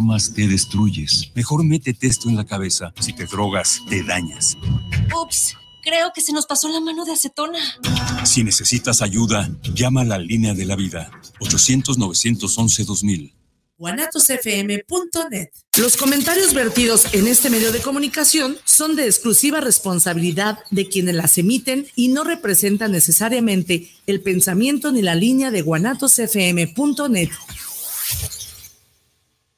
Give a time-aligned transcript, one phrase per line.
[0.00, 1.30] formas te destruyes.
[1.34, 2.92] Mejor métete esto en la cabeza.
[3.00, 4.56] Si te drogas, te dañas.
[5.14, 7.58] Ups, creo que se nos pasó la mano de acetona.
[8.24, 11.10] Si necesitas ayuda, llama a la línea de la vida.
[11.40, 13.34] 800-911-2000
[13.76, 15.48] guanatosfm.net.
[15.78, 21.38] Los comentarios vertidos en este medio de comunicación son de exclusiva responsabilidad de quienes las
[21.38, 27.30] emiten y no representan necesariamente el pensamiento ni la línea de guanatosfm.net.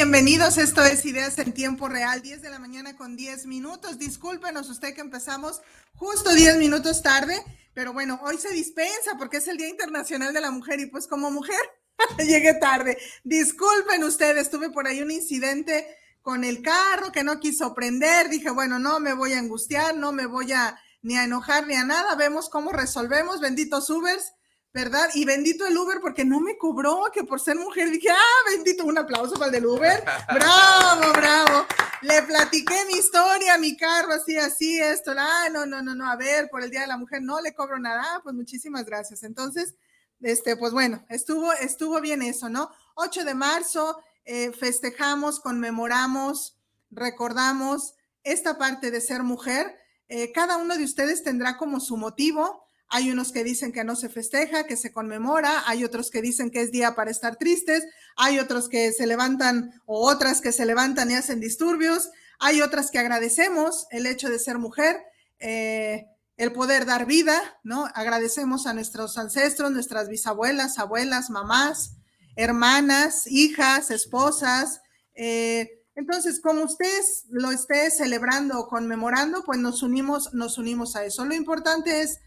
[0.00, 3.98] Bienvenidos, esto es Ideas en Tiempo Real, 10 de la mañana con 10 minutos.
[3.98, 5.60] Discúlpenos usted que empezamos
[5.94, 7.38] justo 10 minutos tarde,
[7.74, 11.06] pero bueno, hoy se dispensa porque es el Día Internacional de la Mujer y pues
[11.06, 11.60] como mujer
[12.18, 12.96] llegué tarde.
[13.24, 15.86] Disculpen ustedes, tuve por ahí un incidente
[16.22, 18.30] con el carro que no quiso prender.
[18.30, 21.74] Dije, bueno, no me voy a angustiar, no me voy a ni a enojar ni
[21.74, 22.14] a nada.
[22.14, 23.42] Vemos cómo resolvemos.
[23.42, 24.32] Benditos Ubers,
[24.72, 25.08] ¿verdad?
[25.14, 28.84] Y bendito el Uber porque no me cobró, que por ser mujer dije, ah, bendito,
[28.84, 30.04] un aplauso para el del Uber.
[30.32, 31.66] Bravo, bravo.
[32.02, 35.12] Le platiqué mi historia, mi carro, así, así, esto.
[35.16, 37.52] Ah, no, no, no, no, a ver, por el Día de la Mujer no le
[37.52, 38.02] cobro nada.
[38.02, 39.22] Ah, pues muchísimas gracias.
[39.22, 39.74] Entonces,
[40.20, 42.70] este, pues bueno, estuvo, estuvo bien eso, ¿no?
[42.94, 46.56] 8 de marzo, eh, festejamos, conmemoramos,
[46.90, 49.76] recordamos esta parte de ser mujer.
[50.08, 52.66] Eh, cada uno de ustedes tendrá como su motivo.
[52.90, 56.50] Hay unos que dicen que no se festeja, que se conmemora, hay otros que dicen
[56.50, 60.66] que es día para estar tristes, hay otros que se levantan o otras que se
[60.66, 65.00] levantan y hacen disturbios, hay otras que agradecemos el hecho de ser mujer,
[65.38, 67.86] eh, el poder dar vida, ¿no?
[67.94, 71.96] Agradecemos a nuestros ancestros, nuestras bisabuelas, abuelas, mamás,
[72.34, 74.80] hermanas, hijas, esposas.
[75.14, 81.04] Eh, entonces, como ustedes lo esté celebrando o conmemorando, pues nos unimos, nos unimos a
[81.04, 81.24] eso.
[81.26, 82.20] Lo importante es,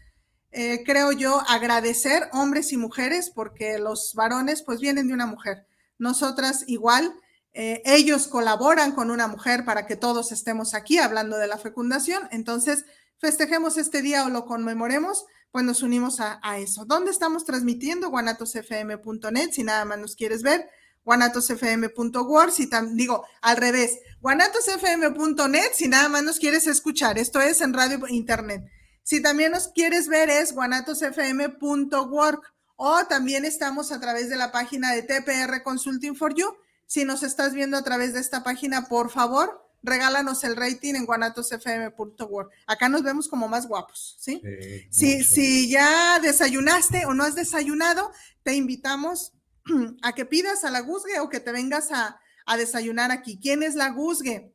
[0.54, 5.66] eh, creo yo, agradecer hombres y mujeres, porque los varones pues vienen de una mujer.
[5.98, 7.14] Nosotras igual,
[7.52, 12.28] eh, ellos colaboran con una mujer para que todos estemos aquí hablando de la fecundación.
[12.30, 12.84] Entonces,
[13.18, 16.84] festejemos este día o lo conmemoremos pues nos unimos a, eso.
[16.84, 18.10] ¿Dónde estamos transmitiendo?
[18.10, 20.68] guanatosfm.net, si nada más nos quieres ver,
[21.04, 27.72] guanatosfm.org, si digo al revés, guanatosfm.net, si nada más nos quieres escuchar, esto es en
[27.72, 28.64] radio internet.
[29.04, 32.40] Si también nos quieres ver es guanatosfm.org
[32.76, 36.56] o también estamos a través de la página de TPR Consulting for You.
[36.86, 41.04] Si nos estás viendo a través de esta página, por favor, regálanos el rating en
[41.04, 42.48] guanatosfm.org.
[42.66, 44.42] Acá nos vemos como más guapos, ¿sí?
[44.90, 48.10] si, si ya desayunaste o no has desayunado,
[48.42, 49.34] te invitamos
[50.02, 53.38] a que pidas a la Guzgue o que te vengas a, a desayunar aquí.
[53.38, 54.53] ¿Quién es la Guzgue?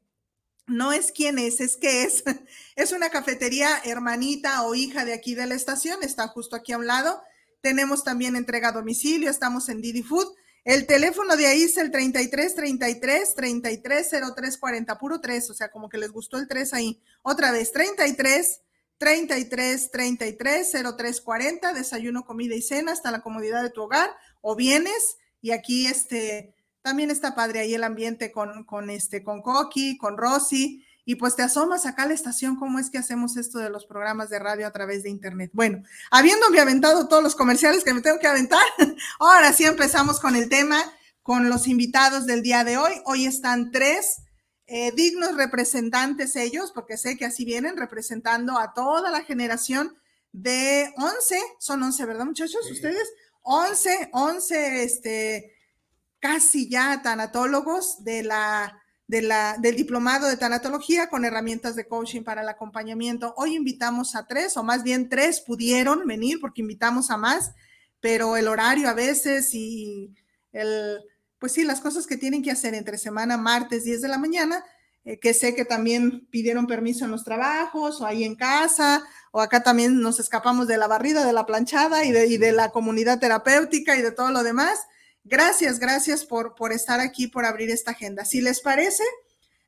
[0.69, 2.23] No es quién es, es que es.
[2.75, 6.77] Es una cafetería hermanita o hija de aquí de la estación, está justo aquí a
[6.77, 7.21] un lado.
[7.59, 10.33] Tenemos también entrega a domicilio, estamos en Didi Food.
[10.63, 15.71] El teléfono de ahí es el 33 33 33 03 40, puro 3, o sea,
[15.71, 17.01] como que les gustó el 3 ahí.
[17.21, 18.61] Otra vez, 33
[18.97, 24.09] 33 33 03 40, desayuno, comida y cena hasta la comodidad de tu hogar,
[24.41, 26.53] o vienes y aquí este
[26.89, 31.35] también está padre ahí el ambiente con, con este, con Coqui, con Rosy, y pues
[31.35, 34.39] te asomas acá a la estación, cómo es que hacemos esto de los programas de
[34.39, 35.51] radio a través de internet.
[35.53, 38.63] Bueno, habiéndome aventado todos los comerciales que me tengo que aventar,
[39.19, 40.81] ahora sí empezamos con el tema,
[41.21, 42.93] con los invitados del día de hoy.
[43.05, 44.23] Hoy están tres
[44.65, 49.95] eh, dignos representantes ellos, porque sé que así vienen representando a toda la generación
[50.31, 52.67] de 11, son 11, ¿verdad muchachos?
[52.71, 53.07] Ustedes,
[53.43, 55.58] 11, 11, este,
[56.19, 58.75] casi ya tanatólogos de la
[59.09, 63.33] del diplomado de tanatología con herramientas de coaching para el acompañamiento.
[63.37, 67.53] Hoy invitamos a tres, o más bien tres pudieron venir porque invitamos a más,
[67.99, 70.13] pero el horario a veces y
[70.51, 70.99] el,
[71.39, 74.63] pues sí, las cosas que tienen que hacer entre semana, martes, 10 de la mañana,
[75.05, 79.41] eh, que sé que también pidieron permiso en los trabajos o ahí en casa, o
[79.41, 82.69] acá también nos escapamos de la barrida, de la planchada y de, y de la
[82.69, 84.77] comunidad terapéutica y de todo lo demás.
[85.29, 88.25] Gracias, gracias por, por estar aquí, por abrir esta agenda.
[88.25, 89.03] Si les parece,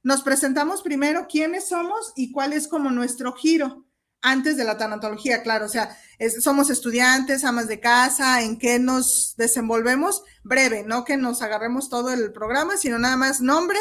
[0.03, 3.85] nos presentamos primero quiénes somos y cuál es como nuestro giro
[4.21, 5.97] antes de la tanatología, claro, o sea,
[6.41, 12.11] somos estudiantes, amas de casa, en qué nos desenvolvemos, breve, no que nos agarremos todo
[12.11, 13.79] el programa, sino nada más nombre,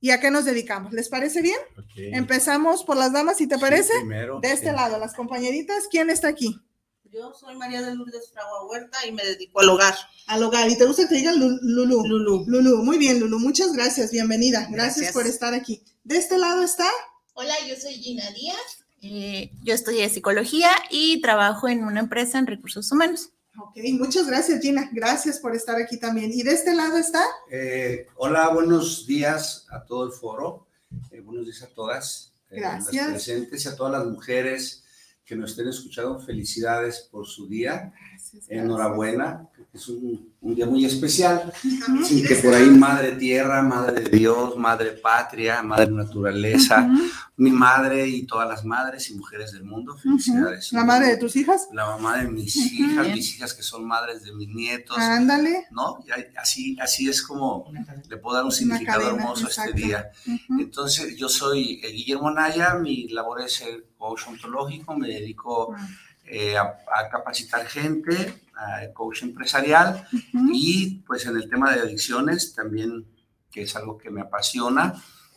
[0.00, 0.92] y a qué nos dedicamos.
[0.92, 1.58] ¿Les parece bien?
[1.96, 3.92] Empezamos por las damas, si te parece.
[4.04, 6.60] de este lado, las compañeritas, ¿quién está aquí?
[7.10, 9.94] Yo soy María de Lourdes Fragua Huerta y me dedico al hogar.
[10.26, 10.68] Al hogar.
[10.68, 12.04] ¿Y te gusta que te digan Lulu?
[12.04, 12.44] Lulu.
[12.46, 12.82] Lulu.
[12.82, 13.38] Muy bien, Lulu.
[13.38, 14.10] Muchas gracias.
[14.10, 14.68] Bienvenida.
[14.70, 15.82] Gracias, por estar aquí.
[16.04, 16.86] ¿De este lado está?
[17.32, 18.84] Hola, yo soy Gina Díaz.
[19.00, 23.30] Eh, yo estudié psicología y trabajo en una empresa en recursos humanos.
[23.58, 24.90] Ok, muchas gracias, Gina.
[24.92, 26.30] Gracias por estar aquí también.
[26.30, 27.24] ¿Y de este lado está?
[27.50, 30.66] Eh, hola, buenos días a todo el foro.
[31.10, 32.34] Eh, buenos días a todas.
[32.50, 32.94] Gracias.
[32.94, 34.84] Las presentes y a todas las mujeres
[35.28, 37.92] que nos estén escuchando, felicidades por su día.
[38.48, 41.52] Enhorabuena, es un, día muy especial.
[41.62, 46.88] que por ahí Madre Tierra, Madre de Dios, Madre Patria, Madre Naturaleza,
[47.36, 50.72] mi madre y todas las madres y mujeres del mundo, felicidades.
[50.72, 51.68] ¿La madre de tus hijas?
[51.72, 54.96] La mamá de mis hijas, mis hijas que son madres de mis nietos.
[54.96, 55.66] Ándale.
[55.70, 55.98] ¿No?
[56.36, 57.70] así, así es como
[58.08, 60.10] le puedo dar un significado hermoso a este día.
[60.58, 65.74] Entonces, yo soy eh, Guillermo Naya, mi labor es el coach ontológico, me dedico
[66.24, 70.06] eh, a, capacitar gente, a coach empresarial
[70.52, 73.06] y pues en el tema de adicciones también,
[73.50, 74.94] que es algo que me apasiona,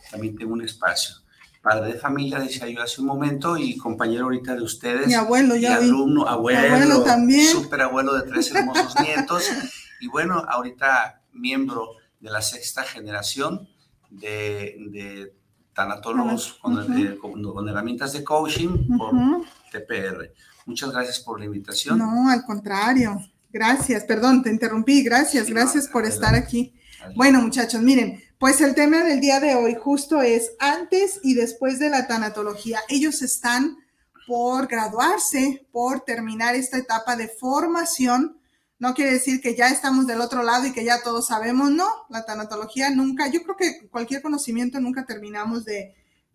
[0.10, 1.16] también tengo un espacio.
[1.62, 5.08] Padre de familia, decía yo hace un momento, y compañero ahorita de ustedes.
[5.08, 5.70] Mi abuelo, ya.
[5.70, 7.48] Y alumno, abuelo, también.
[7.48, 9.48] Súper abuelo de tres hermosos nietos.
[10.00, 13.70] Y bueno, ahorita miembro de la sexta generación
[14.10, 15.34] de, de
[15.74, 19.14] tanatólogos con, herramientas de coaching por
[19.72, 20.34] TPR.
[20.66, 21.98] Muchas gracias por la invitación.
[21.98, 23.20] No, al contrario.
[23.52, 25.04] Gracias, perdón, te interrumpí.
[25.04, 26.74] Gracias, gracias por estar aquí.
[27.16, 31.80] Bueno, muchachos, miren, pues el tema del día de hoy justo es antes y después
[31.80, 32.80] de la tanatología.
[32.90, 33.78] Ellos están
[34.28, 38.41] por graduarse, por terminar esta etapa de formación
[38.82, 41.88] no quiere decir que ya estamos del otro lado y que ya todos sabemos, no,
[42.10, 45.94] la tanatología nunca, yo creo que cualquier conocimiento nunca terminamos de,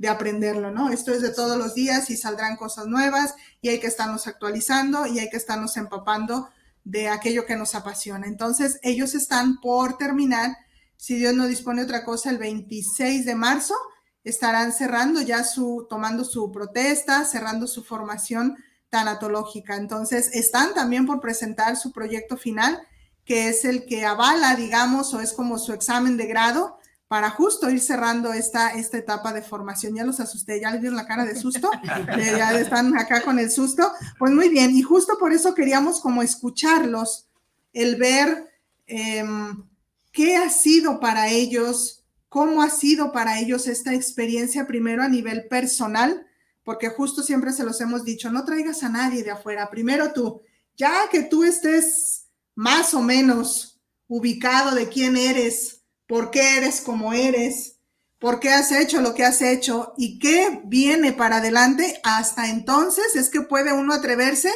[0.09, 0.91] aprenderlo, ¿no?
[0.91, 5.07] Esto es de todos los días y saldrán cosas nuevas y hay que estarnos actualizando
[5.07, 6.49] y hay que estarnos empapando
[6.85, 8.29] de aquello que nos apasiona.
[8.29, 10.57] Entonces, ellos están por terminar,
[10.97, 13.75] si Dios no dispone otra cosa, el 26 de marzo
[14.23, 18.57] estarán cerrando ya su, tomando su protesta, cerrando su formación
[18.91, 19.77] tanatológica.
[19.77, 22.81] Entonces, están también por presentar su proyecto final,
[23.25, 26.79] que es el que avala, digamos, o es como su examen de grado
[27.09, 29.95] para justo ir cerrando esta, esta etapa de formación.
[29.95, 31.71] Ya los asusté, ya les dieron la cara de susto,
[32.19, 33.93] ya están acá con el susto.
[34.19, 37.29] Pues muy bien, y justo por eso queríamos como escucharlos,
[37.73, 38.51] el ver
[38.87, 39.65] em,
[40.11, 45.47] qué ha sido para ellos, cómo ha sido para ellos esta experiencia primero a nivel
[45.47, 46.27] personal,
[46.67, 50.43] porque justo siempre se los hemos dicho, no traigas a nadie de afuera, primero tú,
[50.77, 52.27] ya que tú estés
[52.57, 57.79] más o menos ubicado de quién eres, por qué eres como eres,
[58.19, 63.15] por qué has hecho lo que has hecho y qué viene para adelante, hasta entonces
[63.15, 64.51] es que puede uno atreverse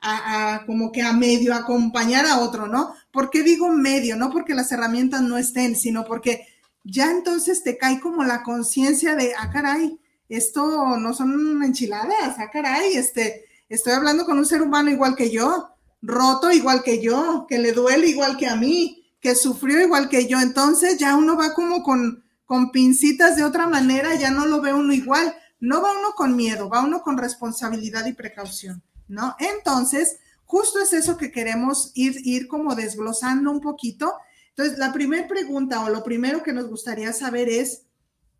[0.00, 2.92] a, como que a medio acompañar a otro, ¿no?
[3.12, 4.16] ¿Por qué digo medio?
[4.16, 6.44] No porque las herramientas no estén, sino porque
[6.82, 10.00] ya entonces te cae como la conciencia de, ah, caray,
[10.36, 15.30] esto no son enchiladas, ah, caray, este, estoy hablando con un ser humano igual que
[15.30, 15.68] yo,
[16.00, 20.26] roto igual que yo, que le duele igual que a mí, que sufrió igual que
[20.26, 20.40] yo.
[20.40, 24.74] Entonces ya uno va como con, con pincitas de otra manera, ya no lo ve
[24.74, 25.34] uno igual.
[25.60, 29.36] No va uno con miedo, va uno con responsabilidad y precaución, ¿no?
[29.38, 34.12] Entonces, justo es eso que queremos ir, ir como desglosando un poquito.
[34.48, 37.82] Entonces, la primera pregunta o lo primero que nos gustaría saber es,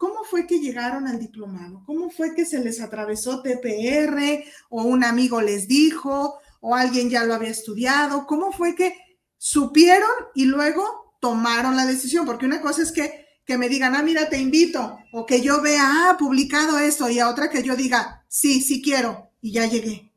[0.03, 1.85] ¿Cómo fue que llegaron al diplomado?
[1.87, 7.23] ¿Cómo fue que se les atravesó TPR o un amigo les dijo o alguien ya
[7.23, 8.27] lo había estudiado?
[8.27, 8.97] ¿Cómo fue que
[9.39, 12.27] supieron y luego tomaron la decisión?
[12.27, 15.63] Porque una cosa es que, que me digan, ah, mira, te invito, o que yo
[15.63, 19.67] vea, ah, publicado esto, y a otra que yo diga, sí, sí quiero, y ya
[19.67, 20.11] llegué.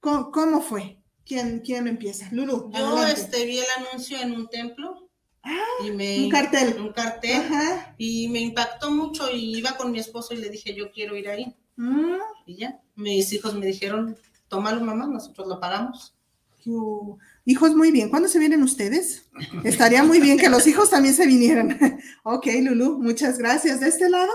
[0.00, 1.00] ¿Cómo, fue?
[1.24, 2.26] ¿Quién, ¿Quién empieza?
[2.32, 2.72] Lulu.
[2.76, 5.07] Yo este, vi el anuncio en un templo
[5.50, 6.76] Ah, un cartel.
[6.78, 7.42] Un cartel.
[7.96, 11.28] Y me impactó mucho y iba con mi esposo y le dije, yo quiero ir
[11.28, 11.56] ahí.
[11.76, 12.18] Mm.
[12.46, 14.16] Y ya, mis hijos me dijeron,
[14.48, 16.14] tómalo mamá, nosotros lo pagamos.
[17.46, 18.10] hijos, muy bien.
[18.10, 19.30] ¿Cuándo se vienen ustedes?
[19.64, 21.78] Estaría muy bien que los hijos también se vinieran.
[22.24, 23.80] ok, Lulu, muchas gracias.
[23.80, 24.32] ¿De este lado?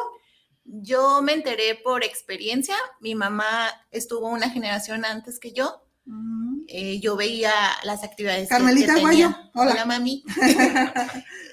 [0.65, 2.75] Yo me enteré por experiencia.
[3.01, 5.83] Mi mamá estuvo una generación antes que yo.
[6.67, 7.51] Eh, yo veía
[7.83, 9.85] las actividades Carmelita que, Guayo, hola.
[9.85, 10.23] mami.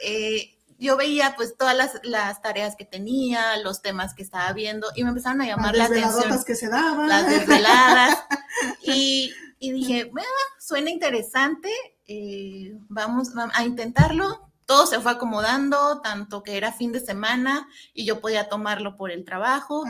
[0.02, 5.02] Eh, yo veía pues todas las, tareas que tenía, los temas que estaba viendo y
[5.02, 6.42] me empezaron a llamar la atención.
[6.42, 7.06] que se daban.
[7.06, 8.18] Las desveladas.
[8.82, 10.10] y, y dije,
[10.58, 11.68] suena interesante,
[12.06, 14.50] eh, vamos, a intentarlo.
[14.64, 19.10] todo se fue acomodando, tanto que era fin de semana y yo podía tomarlo por
[19.10, 19.84] el trabajo.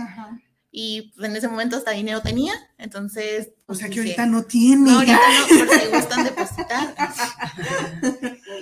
[0.72, 3.50] Y en ese momento hasta dinero tenía, entonces...
[3.66, 4.90] o sea que ahorita no tiene.
[4.90, 6.94] No, ahorita no, porque gustan depositar.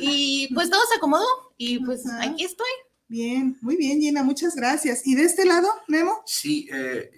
[0.01, 1.27] y pues todo se acomodó
[1.59, 2.67] y pues aquí estoy.
[3.11, 5.07] Bien, muy bien, Gina, muchas gracias.
[5.07, 6.23] ¿Y de este lado, Memo?
[6.27, 7.11] Sí, eh,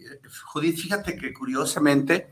[0.52, 2.30] Judith, fíjate que curiosamente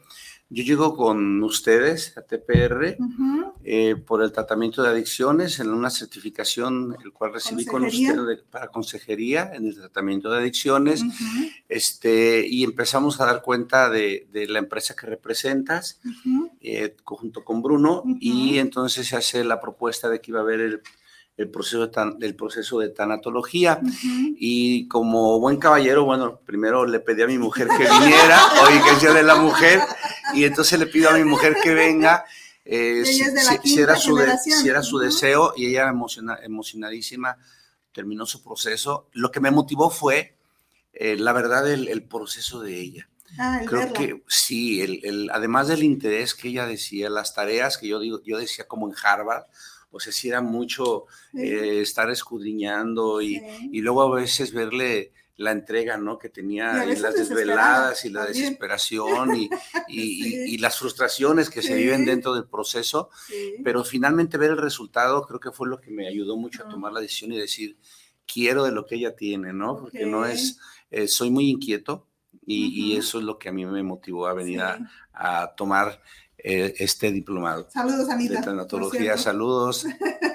[0.51, 2.97] yo llego con ustedes a TPR
[3.65, 8.69] eh, por el tratamiento de adicciones en una certificación, el cual recibí con ustedes para
[8.69, 11.05] consejería en el tratamiento de adicciones,
[11.69, 16.01] este, y empezamos a dar cuenta de, la empresa que representas,
[16.63, 20.61] eh, junto con Bruno, y entonces se hace la propuesta de que iba a haber
[20.61, 20.83] el
[21.39, 23.81] el proceso de, tan, el proceso de tanatología.
[24.37, 28.41] Y como buen caballero, bueno, primero le pedí a mi mujer que viniera,
[28.85, 29.81] que sea de la mujer,
[30.35, 32.25] y entonces le pido a mi mujer que venga.
[32.71, 37.39] Eh, si, era su si, era su deseo y ella emociona, emocionadísima
[37.93, 39.09] terminó su proceso.
[39.13, 40.37] Lo que me motivó fue,
[40.93, 43.09] eh, la verdad, el, proceso de ella.
[43.39, 48.01] Ah, Creo que sí, el, además del interés que ella decía, las tareas que yo,
[48.01, 49.45] digo, yo decía como en Harvard,
[49.91, 53.43] o sea, sí era mucho eh, estar escudriñando y,
[53.73, 56.19] y, luego a veces verle la entrega, ¿no?
[56.19, 59.49] Que tenía y, las desveladas y la desesperación y,
[59.89, 63.09] y, las frustraciones que se viven dentro del proceso,
[63.63, 66.93] pero finalmente ver el resultado creo que fue lo que me ayudó mucho a tomar
[66.93, 67.79] la decisión y decir,
[68.27, 69.79] quiero de lo que ella tiene, ¿no?
[69.79, 70.59] Porque no es,
[70.91, 72.09] eh, soy muy inquieto
[72.45, 76.03] y, eso es lo que a mí me motivó a venir a, a tomar
[76.37, 77.69] eh, este diplomado.
[77.71, 78.41] Saludos, Anita.
[78.41, 79.87] De tanatología, saludos.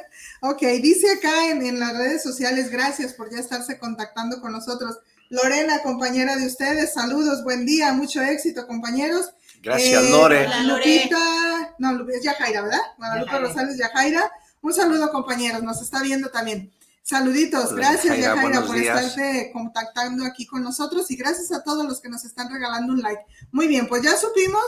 [0.44, 5.00] ok, dice acá en, las redes sociales, gracias por ya estarse contactando con nosotros.
[5.30, 9.34] Lorena, compañera de ustedes, saludos, buen día, mucho éxito, compañeros.
[9.62, 10.46] Gracias, eh, Lore.
[10.66, 12.82] Lupita, no, es Yajaira, ¿verdad?
[12.98, 14.30] Guadalupe Rosales Yajaira.
[14.62, 16.74] Un saludo, compañeros, nos está viendo también.
[17.04, 22.10] Saluditos, gracias Yajaira por estarte contactando aquí con nosotros y gracias a todos los que
[22.10, 23.22] nos están regalando un like.
[23.54, 24.64] Muy bien, pues ya supimos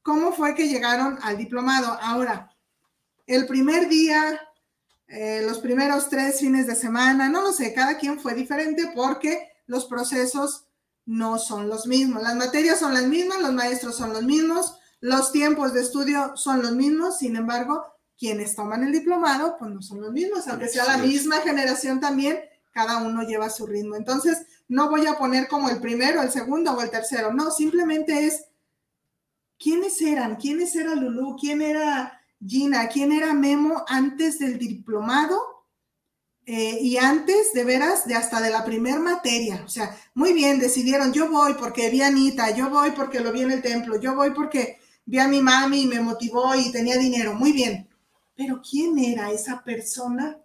[0.00, 1.98] cómo fue que llegaron al diplomado.
[2.00, 2.50] Ahora,
[3.26, 4.40] el primer día,
[5.08, 9.50] eh, los primeros tres fines de semana, no lo sé, cada quien fue diferente porque
[9.66, 10.66] los procesos
[11.06, 12.22] no son los mismos.
[12.22, 16.60] Las materias son las mismas, los maestros son los mismos, los tiempos de estudio son
[16.60, 17.86] los mismos, sin embargo,
[18.18, 22.38] quienes toman el diplomado, pues no son los mismos, aunque sea la misma generación también,
[22.72, 23.96] cada uno lleva su ritmo.
[23.96, 28.26] Entonces, no voy a poner como el primero, el segundo o el tercero, no, simplemente
[28.26, 28.44] es
[29.58, 30.36] ¿quiénes eran?
[30.36, 31.36] ¿Quiénes era Lulu?
[31.40, 32.88] ¿Quién era Gina?
[32.88, 35.58] ¿Quién era Memo antes del diplomado?
[36.50, 39.62] Eh, y antes, de veras, de hasta de la primer materia.
[39.66, 43.32] O sea, muy bien, decidieron, yo voy porque vi a Anita, yo voy porque lo
[43.32, 46.72] vi en el templo, yo voy porque vi a mi mami y me motivó y
[46.72, 47.34] tenía dinero.
[47.34, 47.86] Muy bien.
[48.34, 50.38] Pero ¿quién era esa persona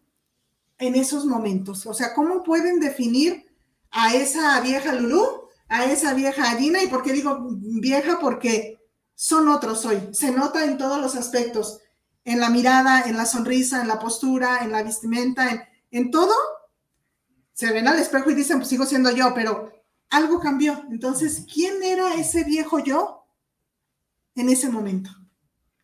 [0.77, 1.85] en esos momentos?
[1.85, 3.45] O sea, ¿cómo pueden definir
[3.91, 6.83] a esa vieja Lulu, a esa vieja Gina?
[6.83, 8.19] ¿Y por qué digo vieja?
[8.19, 8.77] Porque
[9.15, 10.09] son otros hoy.
[10.11, 11.79] Se nota en todos los aspectos,
[12.25, 16.33] en la mirada, en la sonrisa, en la postura, en la vestimenta, en, todo.
[17.53, 19.71] Se ven al espejo y dicen, pues sigo siendo yo, pero
[20.09, 20.85] algo cambió.
[20.89, 23.25] Entonces, ¿quién era ese viejo yo
[24.35, 25.11] en ese momento?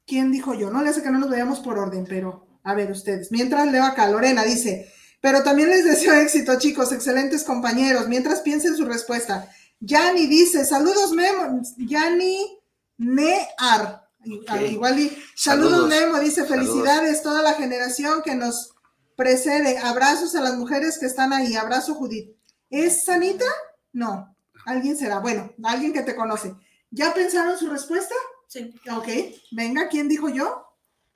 [0.05, 0.71] ¿Quién dijo yo?
[0.71, 3.31] No le hace que no nos veamos por orden, pero a ver ustedes.
[3.31, 4.91] Mientras leo acá, Lorena dice,
[5.21, 8.07] pero también les deseo éxito, chicos, excelentes compañeros.
[8.07, 9.49] Mientras piensen su respuesta.
[9.79, 11.61] Yani dice, saludos, Memo.
[11.77, 12.59] Yani
[12.97, 14.08] Near.
[14.25, 18.75] Igual y saludos, Nemo, dice felicidades toda la generación que nos
[19.15, 19.77] precede.
[19.77, 21.55] Abrazos a las mujeres que están ahí.
[21.55, 22.35] Abrazo, Judith.
[22.69, 23.45] ¿Es Sanita?
[23.93, 24.35] No.
[24.65, 25.19] Alguien será.
[25.19, 26.53] Bueno, alguien que te conoce.
[26.91, 28.13] ¿Ya pensaron su respuesta?
[28.47, 28.73] Sí.
[28.91, 29.07] Ok.
[29.51, 30.65] Venga, ¿quién dijo yo?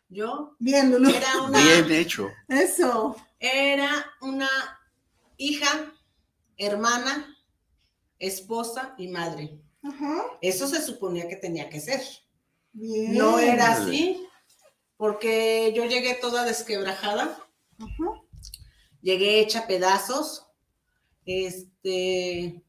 [0.10, 0.56] Yo.
[0.60, 1.12] Bien, Lulu.
[1.52, 2.30] Bien hecho.
[2.48, 3.16] Eso.
[3.40, 4.50] Era una
[5.38, 5.94] hija,
[6.58, 7.38] hermana,
[8.20, 9.60] esposa y madre.
[10.42, 12.02] Eso se suponía que tenía que ser.
[12.74, 14.28] No era así,
[14.98, 17.40] porque yo llegué toda desquebrajada.
[19.02, 20.48] Llegué hecha pedazos.
[21.26, 22.64] Este,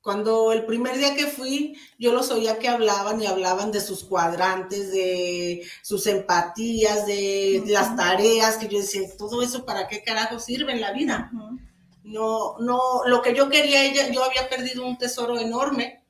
[0.00, 4.04] cuando el primer día que fui, yo los oía que hablaban y hablaban de sus
[4.04, 10.38] cuadrantes, de sus empatías, de las tareas, que yo decía, todo eso para qué carajo
[10.38, 11.30] sirve en la vida.
[12.02, 16.02] No, no, lo que yo quería, ella, yo había perdido un tesoro enorme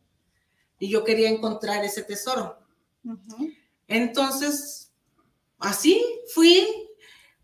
[0.78, 2.59] y yo quería encontrar ese tesoro.
[3.88, 4.92] Entonces,
[5.58, 6.04] así
[6.34, 6.66] fui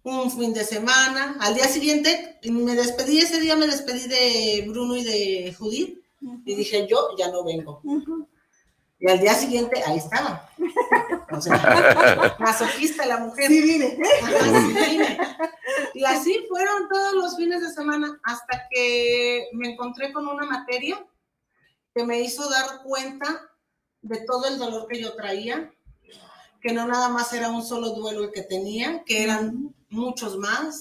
[0.03, 1.37] un fin de semana.
[1.41, 5.99] Al día siguiente me despedí, ese día me despedí de Bruno y de Judith
[6.45, 7.83] y dije, yo ya no vengo.
[8.99, 10.49] Y al día siguiente, ahí estaba.
[11.31, 13.49] O sea, masoquista la mujer.
[13.49, 13.99] Sí, vine.
[13.99, 14.99] sí,
[15.95, 21.05] Y así fueron todos los fines de semana hasta que me encontré con una materia
[21.95, 23.51] que me hizo dar cuenta
[24.07, 25.71] de todo el dolor que yo traía,
[26.61, 30.81] que no nada más era un solo duelo el que tenía, que eran muchos más.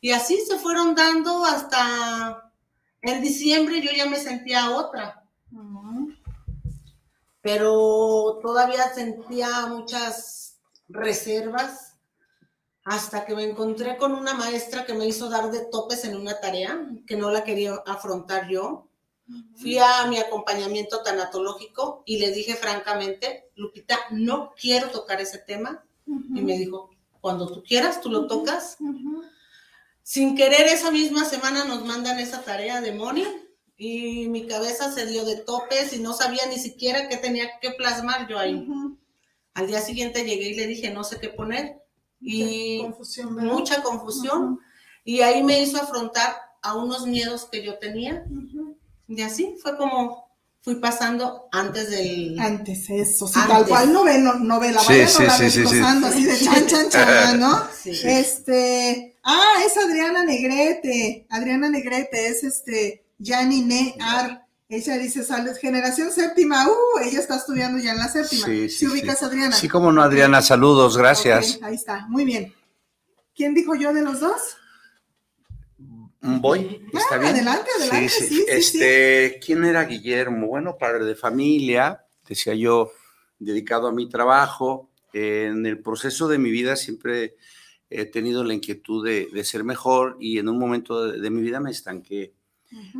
[0.00, 2.52] Y así se fueron dando hasta
[3.02, 5.22] en diciembre yo ya me sentía otra.
[7.40, 10.58] Pero todavía sentía muchas
[10.88, 11.96] reservas
[12.84, 16.40] hasta que me encontré con una maestra que me hizo dar de topes en una
[16.40, 18.88] tarea que no la quería afrontar yo.
[19.56, 25.84] Fui a mi acompañamiento tanatológico y le dije francamente, Lupita, no quiero tocar ese tema.
[26.06, 26.90] Y me dijo,
[27.20, 28.76] cuando tú quieras, tú lo tocas.
[30.02, 33.24] Sin querer, esa misma semana nos mandan esa tarea de Moni
[33.78, 37.70] y mi cabeza se dio de topes y no sabía ni siquiera qué tenía que
[37.70, 38.68] plasmar yo ahí.
[39.54, 41.80] Al día siguiente llegué y le dije, no sé qué poner.
[42.20, 42.84] Y
[43.36, 44.60] mucha confusión.
[45.04, 48.26] Y ahí me hizo afrontar a unos miedos que yo tenía.
[49.08, 50.24] Y así fue como
[50.64, 52.38] fui pasando antes del...
[52.40, 56.38] Antes, eso, sí, tal cual novela, novela, sí, vaya sí, sí, sí, pasando así de
[56.40, 57.68] chan, chan, chan, ¿no?
[57.84, 66.10] Este, ah, es Adriana Negrete, Adriana Negrete, es este, Janine Ar, ella dice, sales, generación
[66.10, 68.46] séptima, uh, ella está estudiando ya en la séptima.
[68.46, 69.54] Sí, sí, ubicas, Adriana?
[69.54, 71.58] Sí, como no, Adriana, saludos, gracias.
[71.62, 72.54] ahí está, muy bien.
[73.36, 74.56] ¿Quién dijo yo de los dos?
[76.26, 77.34] Voy, está bien.
[77.34, 78.08] Adelante, adelante.
[78.08, 78.46] Sí, sí.
[78.48, 80.46] este, ¿quién era Guillermo?
[80.46, 82.92] Bueno, padre de familia, decía yo,
[83.38, 84.90] dedicado a mi trabajo.
[85.12, 87.36] En el proceso de mi vida siempre
[87.90, 91.70] he tenido la inquietud de, ser mejor y en un momento de, mi vida me
[91.70, 92.32] estanqué.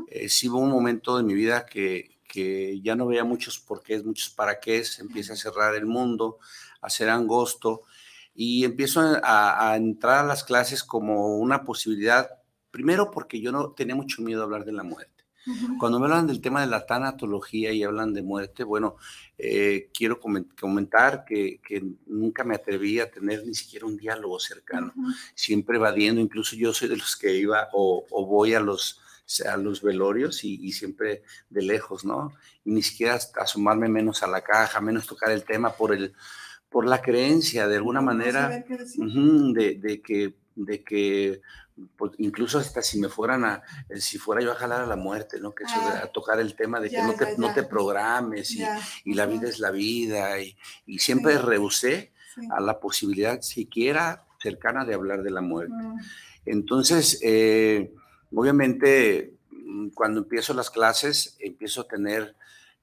[0.09, 4.05] Eh, sí hubo un momento de mi vida que, que ya no veía muchos porqués,
[4.05, 6.39] muchos para qué, empieza a cerrar el mundo,
[6.83, 7.83] a ser angosto
[8.35, 12.44] y empiezo a, a entrar a las clases como una posibilidad
[12.75, 15.23] Primero porque yo no tenía mucho miedo a hablar de la muerte.
[15.79, 18.97] Cuando me hablan del tema de la tanatología y hablan de muerte, bueno,
[19.39, 21.61] eh, quiero comentar que,
[22.07, 24.93] nunca me atreví a tener ni siquiera un diálogo cercano,
[25.37, 29.01] siempre evadiendo, incluso yo soy de los que iba o, voy a los,
[29.49, 32.33] a los velorios y, siempre de lejos, ¿no?
[32.65, 36.13] Y ni siquiera asomarme menos a la caja, menos tocar el tema por, el,
[36.69, 41.41] por la creencia, de alguna manera, de, que, de que
[41.97, 44.97] pues, incluso hasta si me fueran a, eh, si fuera yo a jalar a la
[44.97, 45.55] muerte, ¿no?
[45.55, 49.27] Que ah, a tocar el tema de que no, te, no te programes y, la
[49.27, 50.57] vida es la vida y,
[50.99, 52.13] siempre rehusé
[52.51, 55.75] a la posibilidad siquiera cercana de hablar de la muerte.
[55.75, 55.99] Mm.
[56.47, 57.93] Entonces, eh,
[58.33, 62.37] obviamente, mm, cuando empiezo las clases, empiezo a tener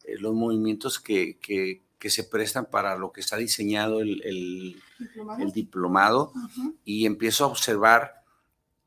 [0.03, 6.33] eh, los movimientos que, que, se prestan para lo que está diseñado el, el diplomado,
[6.83, 8.23] y empiezo a observar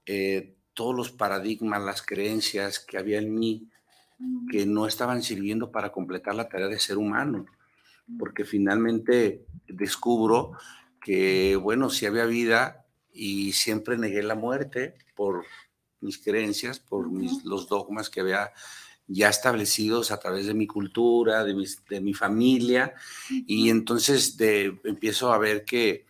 [0.07, 3.69] eh, todos los paradigmas, las creencias que había en mí
[4.51, 7.47] que no estaban sirviendo para completar la tarea de ser humano,
[8.19, 10.53] porque finalmente descubro
[11.01, 15.45] que, bueno, si había vida y siempre negué la muerte por
[16.01, 18.53] mis creencias, por mis, los dogmas que había
[19.07, 21.55] ya establecidos a través de mi cultura, de,
[21.89, 22.95] de mi familia,
[23.31, 26.07] y entonces de, empiezo a ver que,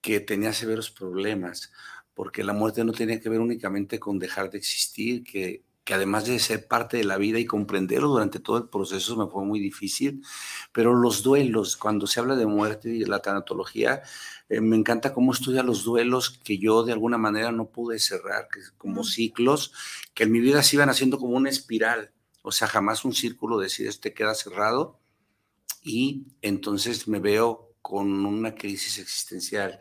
[0.00, 1.72] que tenía severos problemas
[2.14, 6.26] porque la muerte no tenía que ver únicamente con dejar de existir, que, que además
[6.26, 9.60] de ser parte de la vida y comprenderlo durante todo el proceso me fue muy
[9.60, 10.22] difícil,
[10.72, 14.02] pero los duelos, cuando se habla de muerte y de la tanatología,
[14.48, 18.48] eh, me encanta cómo estudia los duelos que yo de alguna manera no pude cerrar,
[18.52, 19.72] que como ciclos,
[20.14, 23.58] que en mi vida se iban haciendo como una espiral, o sea, jamás un círculo
[23.58, 24.98] decir, este queda cerrado,
[25.82, 29.80] y entonces me veo con una crisis existencial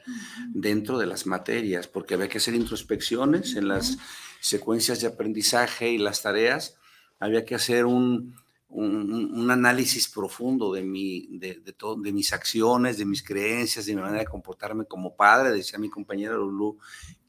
[0.50, 3.97] dentro de las materias, porque había que hacer introspecciones en las
[4.39, 6.78] secuencias de aprendizaje y las tareas,
[7.19, 8.36] había que hacer un,
[8.69, 13.95] un, análisis profundo de, mi, de, de, todo, de mis acciones, de mis creencias, de
[13.95, 16.80] mi manera de comportarme como padre, decía mi compañera Lulu,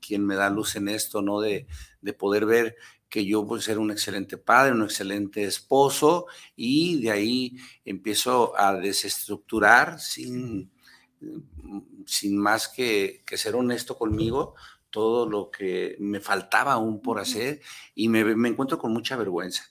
[0.01, 1.41] quien me da luz en esto, ¿no?
[1.41, 1.67] De,
[2.01, 2.77] de poder ver
[3.13, 8.59] que yo voy a ser un excelente padre, un excelente esposo, y de ahí empiezo
[8.59, 10.71] a desestructurar sin,
[12.07, 14.55] sin más que, ser honesto conmigo
[14.89, 17.61] todo lo que me faltaba aún por hacer
[17.95, 19.65] y me, encuentro con mucha vergüenza.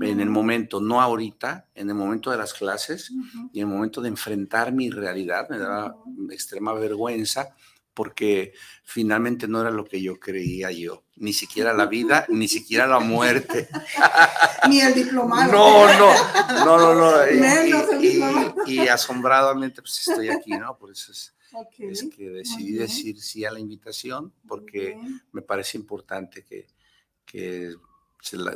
[0.00, 3.10] En el momento, no ahorita, en el momento de las clases
[3.52, 5.96] y en el momento de enfrentar mi realidad, me daba
[6.30, 7.56] extrema vergüenza
[7.94, 8.52] porque
[8.82, 13.00] finalmente no era lo que yo creía yo, ni siquiera la vida, ni siquiera la
[13.00, 13.68] muerte.
[14.68, 15.52] ni el diplomado.
[15.52, 17.30] No, no, no, no, no.
[18.66, 20.76] Y, y, asombradamente pues estoy aquí, ¿no?
[20.76, 21.34] Por eso es
[21.78, 24.98] es que decidí decir sí a la invitación porque
[25.32, 26.66] me parece importante que,
[27.24, 27.74] que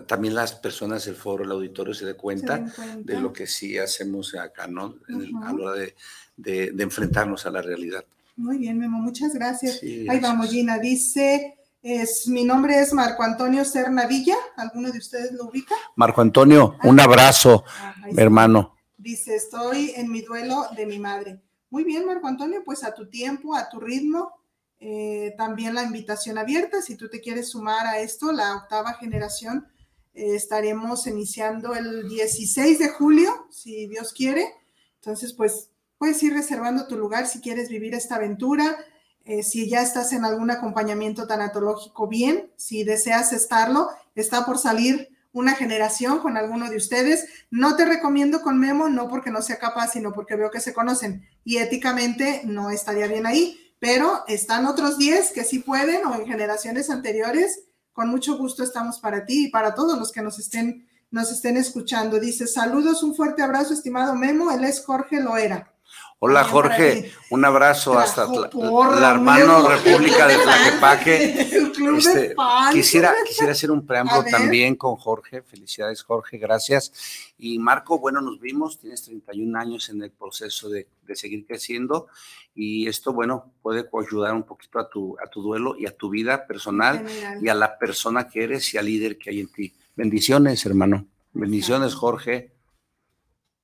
[0.06, 4.34] también las personas del foro, el auditorio se dé cuenta, de lo que sí hacemos
[4.34, 4.96] acá, ¿no?
[5.42, 5.92] a la hora
[6.36, 8.04] de, enfrentarnos a la realidad.
[8.38, 9.80] Muy bien, Memo, muchas gracias.
[9.82, 10.78] Ahí vamos, Gina.
[10.78, 14.36] Dice, es, mi nombre es Marco Antonio Cernavilla.
[14.56, 15.74] ¿Alguno de ustedes lo ubica?
[15.96, 18.76] Marco Antonio, un abrazo, ah, hermano.
[18.96, 21.42] Dice, estoy en mi duelo de mi madre.
[21.68, 24.30] Muy bien, Marco Antonio, pues a tu tiempo, a tu ritmo.
[24.78, 29.66] Eh, también la invitación abierta, si tú te quieres sumar a esto, la octava generación,
[30.14, 34.46] eh, estaremos iniciando el 16 de julio, si Dios quiere.
[34.94, 38.76] Entonces, pues puedes ir reservando tu lugar si quieres vivir esta aventura.
[39.24, 42.50] Eh, si ya estás en algún acompañamiento tanatológico, bien.
[42.56, 47.26] Si deseas estarlo, está por salir una generación con alguno de ustedes.
[47.50, 50.72] No te recomiendo con Memo, no porque no sea capaz, sino porque veo que se
[50.72, 56.14] conocen y éticamente no estaría bien ahí, pero están otros 10 que sí pueden o
[56.14, 57.64] en generaciones anteriores.
[57.92, 61.56] Con mucho gusto estamos para ti y para todos los que nos estén, nos estén
[61.56, 62.18] escuchando.
[62.18, 64.50] Dice, saludos, un fuerte abrazo, estimado Memo.
[64.50, 65.74] Él es Jorge Loera.
[66.20, 71.48] Hola Jorge, un abrazo hasta la, hermano República de Tlaquepaque.
[71.96, 72.34] Este,
[72.72, 75.42] quisiera, quisiera hacer un preámbulo también con Jorge.
[75.42, 76.92] Felicidades Jorge, gracias.
[77.38, 82.08] Y Marco, bueno, nos vimos, tienes 31 años en el proceso de, seguir creciendo
[82.52, 86.10] y esto, bueno, puede ayudar un poquito a tu, a tu duelo y a tu
[86.10, 87.06] vida personal
[87.40, 89.72] y a la persona que eres y al líder que hay en ti.
[89.94, 91.06] Bendiciones, hermano.
[91.32, 92.50] Bendiciones, Jorge.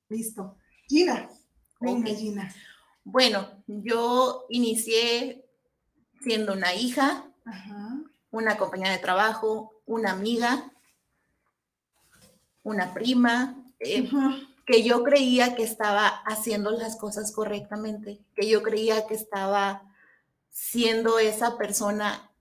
[0.07, 0.55] Listo.
[0.87, 1.29] Gina.
[3.03, 5.45] Bueno, yo inicié
[6.21, 7.25] siendo una hija,
[8.31, 10.71] una compañera de trabajo, una amiga,
[12.63, 14.09] una prima, eh,
[14.65, 19.83] que yo creía que estaba haciendo las cosas correctamente, que yo creía que estaba
[20.49, 22.31] siendo esa persona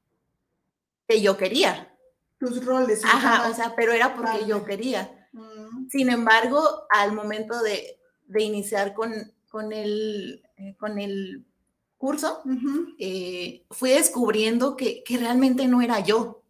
[1.07, 1.95] que yo quería.
[2.39, 3.05] Tus roles.
[3.05, 5.29] Ajá, o sea, pero era porque yo quería.
[5.33, 5.89] Mm.
[5.91, 11.45] Sin embargo, al momento de de iniciar con, con, el, eh, con el
[11.97, 12.43] curso,
[12.99, 16.43] eh, fui descubriendo que, realmente no era yo,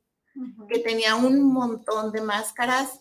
[0.68, 3.00] que tenía un montón de máscaras,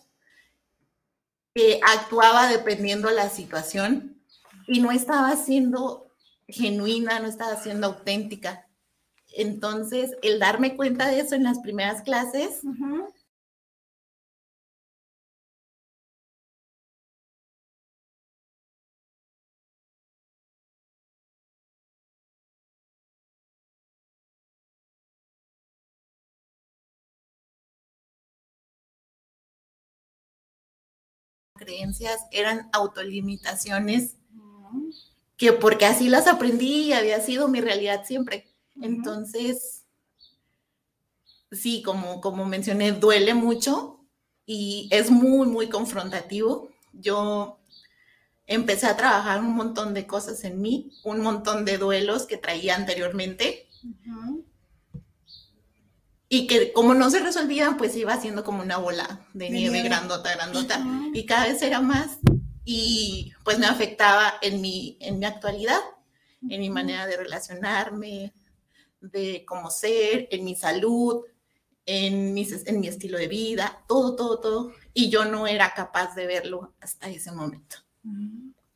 [1.54, 4.20] que actuaba dependiendo de la situación
[4.66, 6.08] y no estaba siendo
[6.48, 8.68] genuina, no estaba siendo auténtica.
[9.36, 12.60] Entonces, el darme cuenta de eso en las primeras clases,
[31.74, 34.16] creencias eran autolimitaciones
[35.36, 38.46] que porque así las aprendí y había sido mi realidad siempre.
[38.80, 39.84] Entonces,
[41.50, 44.00] sí, como, como mencioné, duele mucho
[44.46, 46.70] y es muy, muy confrontativo.
[46.92, 47.58] Yo
[48.46, 52.76] empecé a trabajar un montón de cosas en mí, un montón de duelos que traía
[52.76, 53.68] anteriormente
[56.34, 60.34] y que como no se resolvían, pues iba haciendo como una bola de nieve grandota,
[60.34, 62.18] grandota, y cada vez era más,
[62.64, 65.78] y pues me afectaba en mi, en mi actualidad,
[66.50, 68.34] en mi manera de relacionarme,
[69.00, 71.22] de cómo ser, en mi salud,
[71.86, 76.26] en, en mi estilo de vida, todo, todo, todo, y yo no era capaz de
[76.26, 77.76] verlo hasta ese momento.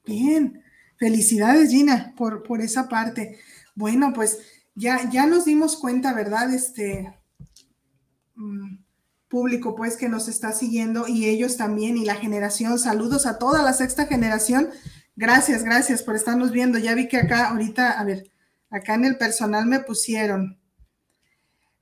[0.04, 0.62] Bien,
[0.96, 3.40] felicidades Gina por, por esa parte.
[3.74, 4.38] Bueno, pues
[4.76, 6.54] ya, ya nos dimos cuenta, ¿verdad?
[6.54, 7.17] Este,
[9.28, 12.78] público pues que nos está siguiendo y ellos también y la generación.
[12.78, 14.70] Saludos a toda la sexta generación.
[15.16, 16.78] Gracias, gracias por estarnos viendo.
[16.78, 18.30] Ya vi que acá ahorita, a ver,
[18.70, 20.58] acá en el personal me pusieron.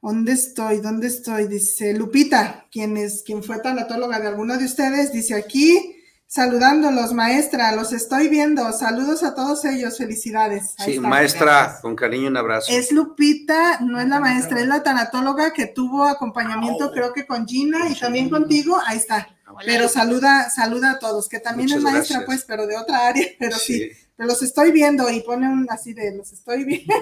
[0.02, 0.78] ¿Dónde estoy?
[0.78, 1.48] ¿Dónde estoy?
[1.48, 5.95] Dice Lupita, quien es, quien fue tanatóloga de alguno de ustedes, dice aquí,
[6.36, 8.70] Saludándolos, maestra, los estoy viendo.
[8.74, 10.74] Saludos a todos ellos, felicidades.
[10.84, 12.70] sí, maestra, con cariño un abrazo.
[12.70, 17.48] Es Lupita, no es la maestra, es la tanatóloga que tuvo acompañamiento, creo que con
[17.48, 18.78] Gina y también contigo.
[18.84, 19.26] Ahí está.
[19.64, 23.56] Pero saluda, saluda a todos, que también es maestra, pues, pero de otra área, pero
[23.56, 23.88] sí.
[24.14, 26.92] Pero los estoy viendo y pone un así de los estoy viendo.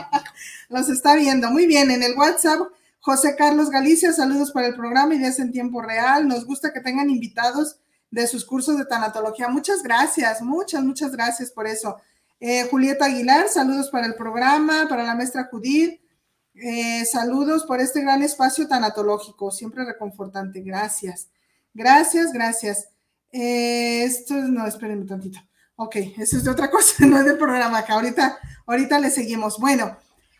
[0.70, 1.50] los está viendo.
[1.50, 2.60] Muy bien, en el WhatsApp,
[3.00, 6.26] José Carlos Galicia, saludos para el programa Ideas en tiempo real.
[6.26, 7.76] Nos gusta que tengan invitados
[8.10, 9.48] de sus cursos de tanatología.
[9.48, 11.96] Muchas gracias, muchas, muchas gracias por eso.
[12.40, 16.00] Eh, Julieta Aguilar, saludos para el programa, para la maestra Judith.
[16.54, 20.60] Eh, saludos por este gran espacio tanatológico, siempre reconfortante.
[20.60, 21.28] Gracias.
[21.72, 22.88] Gracias, gracias.
[23.32, 25.38] Eh, esto no, espérenme tantito.
[25.76, 27.94] Ok, eso es de otra cosa, no es del programa acá.
[27.94, 29.58] Ahorita, ahorita le seguimos.
[29.58, 29.96] Bueno,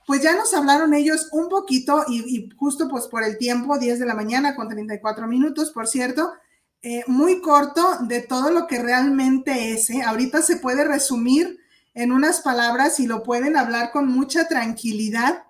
[0.07, 4.07] pues ya nos hablaron ellos un poquito y, justo pues por el tiempo, 10 de
[4.07, 6.33] la mañana con 34 minutos, por cierto,
[6.83, 9.91] eh, muy corto de todo lo que realmente es.
[9.91, 10.03] ¿eh?
[10.03, 11.59] Ahorita se puede resumir
[11.95, 15.45] en unas palabras y lo pueden hablar con mucha tranquilidad,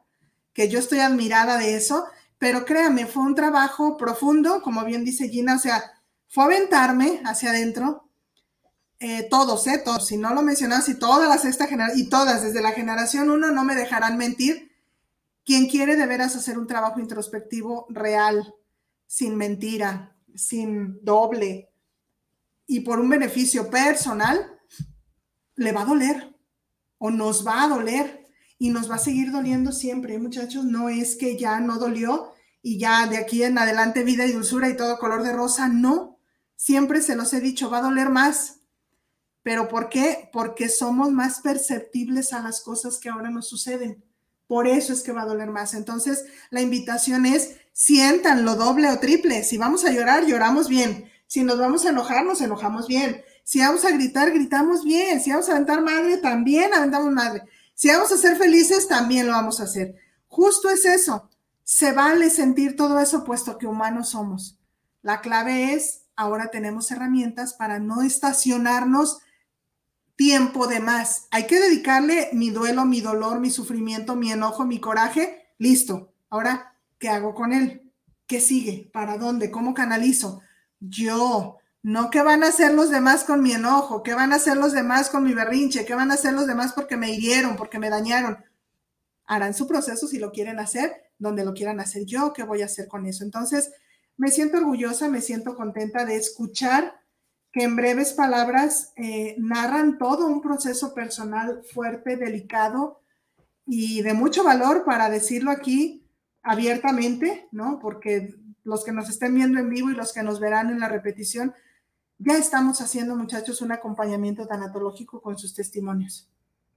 [0.52, 2.06] que yo estoy admirada de eso,
[2.38, 5.82] pero créame, fue un trabajo profundo, como bien dice Gina, o sea,
[6.26, 8.10] fue aventarme hacia adentro,
[8.98, 9.82] eh, todos, ¿eh?
[10.00, 13.50] Si no lo mencionas, y todas las esta generación, y todas, desde la generación 1,
[13.50, 14.72] no me dejarán mentir.
[15.44, 18.54] Quien quiere de veras hacer un trabajo introspectivo real,
[19.06, 21.70] sin mentira, sin doble,
[22.66, 24.58] y por un beneficio personal,
[25.56, 26.36] le va a doler,
[26.98, 28.26] o nos va a doler,
[28.58, 30.64] y nos va a seguir doliendo siempre, ¿eh, muchachos.
[30.64, 34.68] No es que ya no dolió y ya de aquí en adelante vida y dulzura
[34.68, 36.18] y todo color de rosa, no.
[36.56, 38.60] Siempre se los he dicho, va a doler más
[39.42, 40.28] ¿Pero por qué?
[40.32, 44.04] Porque somos más perceptibles a las cosas que ahora nos suceden.
[44.50, 45.74] Por eso es que va a doler más.
[45.74, 49.44] Entonces, la invitación es, sientan lo doble o triple.
[49.44, 51.08] Si vamos a llorar, lloramos bien.
[51.28, 53.22] Si nos vamos a enojar, nos enojamos bien.
[53.44, 55.20] Si vamos a gritar, gritamos bien.
[55.20, 57.44] Si vamos a aventar madre, también aventamos madre.
[57.76, 59.94] Si vamos a ser felices, también lo vamos a hacer.
[60.26, 61.30] Justo es eso.
[61.62, 64.58] Se vale sentir todo eso puesto que humanos somos.
[65.00, 69.20] La clave es, ahora tenemos herramientas para no estacionarnos
[70.20, 71.28] tiempo de más.
[71.30, 75.46] Hay que dedicarle mi duelo, mi dolor, mi sufrimiento, mi enojo, mi coraje.
[75.56, 76.12] Listo.
[76.28, 77.90] Ahora, ¿qué hago con él?
[78.26, 78.90] ¿Qué sigue?
[78.92, 79.50] ¿Para dónde?
[79.50, 80.42] ¿Cómo canalizo?
[80.78, 81.56] Yo.
[81.82, 84.72] No qué van a hacer los demás con mi enojo, qué van a hacer los
[84.72, 87.88] demás con mi berrinche, qué van a hacer los demás porque me hirieron, porque me
[87.88, 88.44] dañaron.
[89.24, 92.66] Harán su proceso si lo quieren hacer, donde lo quieran hacer yo, qué voy a
[92.66, 93.24] hacer con eso.
[93.24, 93.72] Entonces,
[94.18, 96.99] me siento orgullosa, me siento contenta de escuchar
[97.52, 103.00] que en breves palabras eh, narran todo un proceso personal fuerte, delicado
[103.66, 106.04] y de mucho valor para decirlo aquí
[106.42, 107.78] abiertamente, ¿no?
[107.80, 110.88] Porque los que nos estén viendo en vivo y los que nos verán en la
[110.88, 111.54] repetición,
[112.18, 116.28] ya estamos haciendo, muchachos, un acompañamiento tanatológico con sus testimonios.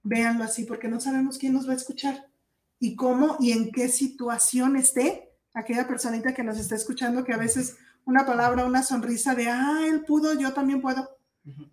[0.02, 2.28] Véanlo así, porque no sabemos quién nos va a escuchar
[2.78, 7.38] y cómo y en qué situación esté aquella personita que nos está escuchando, que a
[7.38, 11.08] veces una palabra, una sonrisa de, ah, él pudo, yo también puedo.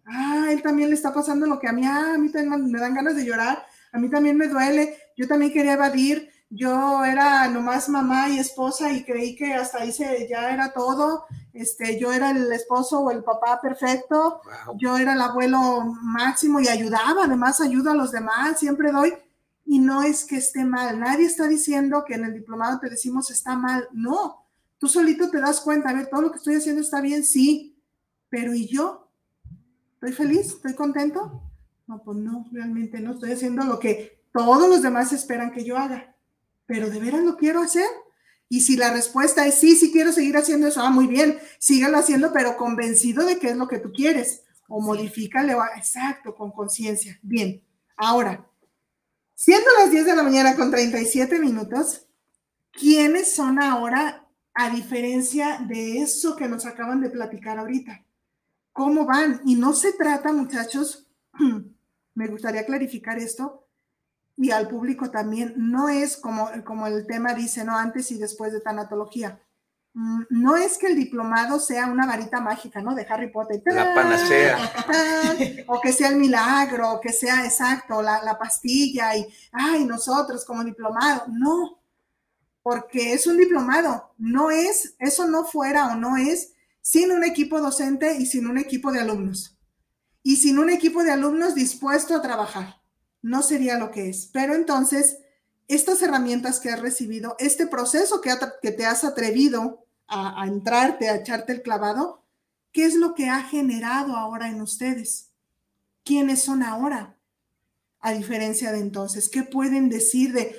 [0.06, 2.80] Ah, él también le está pasando lo que a mí, ah, a mí también me
[2.80, 7.48] dan ganas de llorar, a mí también me duele, yo también quería evadir, yo era
[7.48, 12.12] nomás mamá y esposa y creí que hasta ahí se, ya era todo, este, yo
[12.12, 14.42] era el esposo o el papá perfecto,
[14.76, 19.14] yo era el abuelo máximo y ayudaba, además ayudo a los demás, siempre doy,
[19.66, 23.32] y no es que esté mal, nadie está diciendo que en el diplomado te decimos
[23.32, 24.41] está mal, no,
[24.82, 27.80] Tú solito te das cuenta, a ver, todo lo que estoy haciendo está bien, sí,
[28.30, 29.12] pero ¿y yo?
[29.94, 30.54] ¿Estoy feliz?
[30.54, 31.44] ¿Estoy contento?
[31.86, 35.78] No, pues no, realmente no estoy haciendo lo que todos los demás esperan que yo
[35.78, 36.16] haga,
[36.66, 37.86] pero ¿de veras lo quiero hacer?
[38.50, 42.00] Y si la respuesta es sí, sí quiero seguir haciendo eso, ah, muy bien, sígalo
[42.00, 44.46] haciendo, pero convencido de que es lo que tú quieres.
[44.68, 47.20] O modifícale, exacto, con conciencia.
[47.22, 47.62] Bien,
[47.98, 48.50] ahora,
[49.36, 52.08] siendo las 10 de la mañana con 37 minutos,
[52.72, 54.22] ¿quiénes son ahora
[54.54, 58.04] a diferencia de eso que nos acaban de platicar ahorita.
[58.74, 59.42] ¿Cómo van?
[59.46, 61.08] Y no se trata, muchachos,
[62.16, 63.68] me gustaría clarificar esto
[64.38, 67.78] y al público también, no es como, como el tema dice, ¿no?
[67.78, 69.40] Antes y después de tanatología.
[69.94, 72.96] Mm, no es que el diplomado sea una varita mágica, ¿no?
[72.96, 73.62] De Harry Potter.
[73.66, 74.58] La panacea.
[75.68, 80.46] O que sea el milagro, o que sea exacto, la, la pastilla y, ay, nosotros
[80.46, 81.26] como diplomado.
[81.28, 81.81] No,
[82.64, 87.60] porque es un diplomado, no es, eso no fuera o no es sin un equipo
[87.60, 89.58] docente y sin un equipo de alumnos.
[90.24, 92.82] Y sin un equipo de alumnos dispuesto a trabajar.
[93.22, 94.30] No sería lo que es.
[94.32, 95.18] Pero entonces,
[95.68, 98.32] estas herramientas que has recibido, este proceso que,
[98.72, 102.24] te has atrevido a, a entrarte, a echarte el clavado,
[102.72, 105.32] ¿qué es lo que ha generado ahora en ustedes?
[106.04, 107.18] ¿Quiénes son ahora?
[108.00, 110.56] A diferencia de entonces, ¿qué pueden decir de,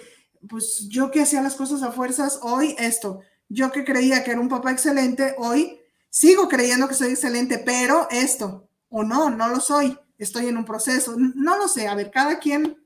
[0.48, 4.40] pues yo que hacía las cosas a fuerzas, hoy esto, yo que creía que era
[4.40, 9.61] un papá excelente, hoy sigo creyendo que soy excelente, pero esto, o no, no lo
[9.61, 12.83] soy, estoy en un proceso, no lo sé, a ver, cada quien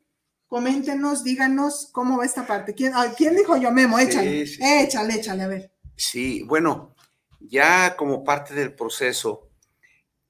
[0.46, 2.74] coméntenos, díganos cómo va esta parte.
[2.74, 3.98] ¿Quién, ¿quién dijo yo, Memo?
[3.98, 5.72] Échale, échale, échale, a ver.
[5.96, 6.94] Sí, bueno,
[7.40, 9.50] ya como parte del proceso,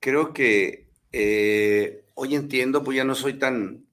[0.01, 3.86] creo que eh, hoy entiendo, pues ya no soy tan,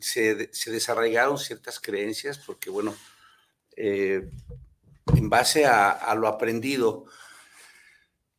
[0.00, 2.94] se, se, desarraigaron ciertas creencias porque, bueno,
[3.76, 4.28] eh,
[5.16, 7.06] en base a, lo aprendido,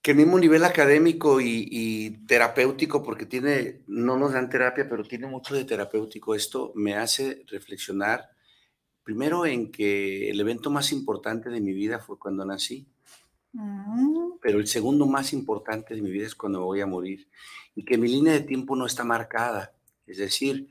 [0.02, 5.28] que el mismo nivel académico y, terapéutico, porque tiene, no nos dan terapia, pero tiene
[5.28, 8.30] mucho de terapéutico esto, me hace reflexionar
[9.04, 12.88] primero en que el evento más importante de mi vida fue cuando nací,
[13.54, 14.34] mm.
[14.42, 17.28] pero el segundo más importante de mi vida es cuando me voy a morir
[17.76, 19.74] y que mi línea de tiempo no está marcada.
[20.12, 20.68] Es decir,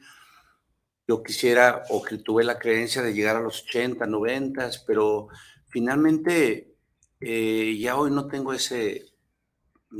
[1.08, 5.28] yo quisiera o que tuve la creencia de llegar a los 80, 90, pero
[5.68, 6.74] finalmente
[7.20, 9.06] eh, ya hoy no tengo ese,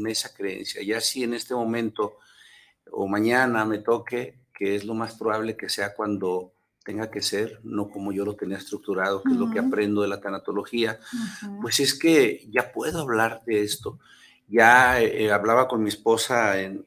[0.06, 0.82] esa creencia.
[0.82, 2.18] Ya si en este momento
[2.92, 6.52] o mañana me toque, que es lo más probable que sea cuando
[6.84, 10.08] tenga que ser, no como yo lo tenía estructurado, que es lo que aprendo de
[10.08, 10.98] la tanatología,
[11.60, 13.98] pues es que ya puedo hablar de esto.
[14.48, 16.84] Ya eh, hablaba con mi esposa, en,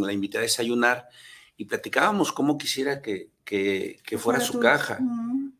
[0.00, 1.08] la invité a desayunar
[1.56, 4.98] y platicábamos cómo quisiera que, que, fuera, su caja,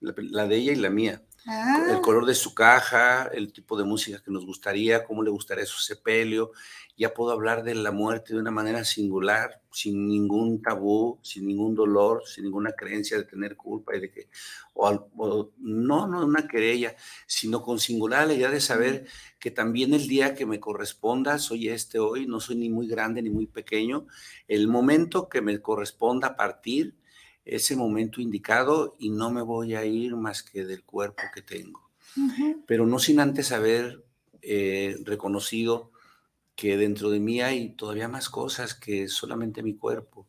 [0.00, 1.22] la, de ella y la mía.
[1.46, 2.00] El ah.
[2.02, 5.78] color de su caja, el tipo de música que nos gustaría, cómo le gustaría su
[5.78, 6.52] sepelio,
[6.96, 11.74] ya puedo hablar de la muerte de una manera singular, sin ningún tabú, sin ningún
[11.74, 14.28] dolor, sin ninguna creencia de tener culpa y de que,
[14.74, 16.94] o, no, no una querella,
[17.26, 19.06] sino con singular alegría de saber
[19.40, 23.22] que también el día que me corresponda, soy este hoy, no soy ni muy grande
[23.22, 24.06] ni muy pequeño,
[24.46, 26.94] el momento que me corresponda partir,
[27.44, 31.90] ese momento indicado y no me voy a ir más que del cuerpo que tengo.
[32.66, 34.04] Pero no sin antes haber
[34.40, 35.90] eh, reconocido
[36.54, 40.28] que dentro de mí hay todavía más cosas que solamente mi cuerpo,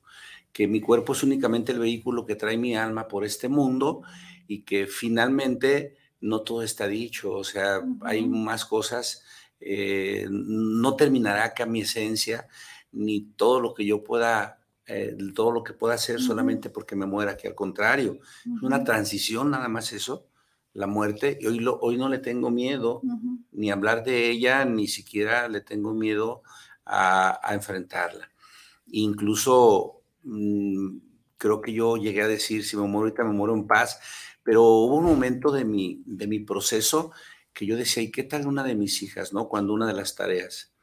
[0.52, 4.02] que mi cuerpo es únicamente el vehículo que trae mi alma por este mundo
[4.48, 9.24] y que finalmente no todo está dicho, o sea, hay más cosas,
[9.60, 12.48] eh, no terminará acá mi esencia,
[12.92, 17.06] ni todo lo que yo pueda, eh, todo lo que pueda hacer solamente porque me
[17.06, 20.28] muera, que al contrario, es una transición nada más eso,
[20.76, 23.02] la muerte, y hoy, lo, hoy no le tengo miedo
[23.54, 26.44] ni hablar de ella, ni siquiera le tengo miedo
[26.86, 28.30] a, enfrentarla.
[28.92, 30.98] Incluso mm,
[31.38, 34.00] creo que yo llegué a decir, si me muero ahorita, me muero en paz,
[34.44, 37.12] pero hubo un momento de mi, de mi proceso
[37.54, 39.48] que yo decía, ¿y qué tal una de mis hijas, no?
[39.48, 40.74] Cuando una de las tareas,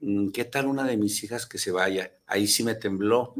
[0.00, 2.10] mm, ¿qué tal una de mis hijas que se vaya?
[2.26, 3.32] Ahí sí me tembló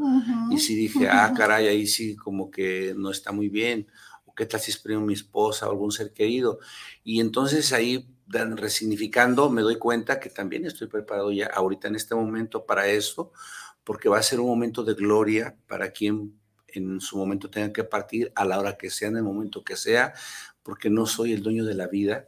[0.51, 3.87] y sí dije, ah, caray, ahí sí como que no está muy bien
[4.37, 6.59] qué tal si es mi esposa o algún ser querido.
[7.03, 12.13] Y entonces ahí, resignificando, me doy cuenta que también estoy preparado ya ahorita en este
[12.13, 13.33] momento para eso,
[13.83, 17.83] porque va a ser un momento de gloria para quien en su momento tenga que
[17.83, 20.13] partir, a la hora que sea, en el momento que sea,
[20.61, 22.27] porque no soy el dueño de la vida,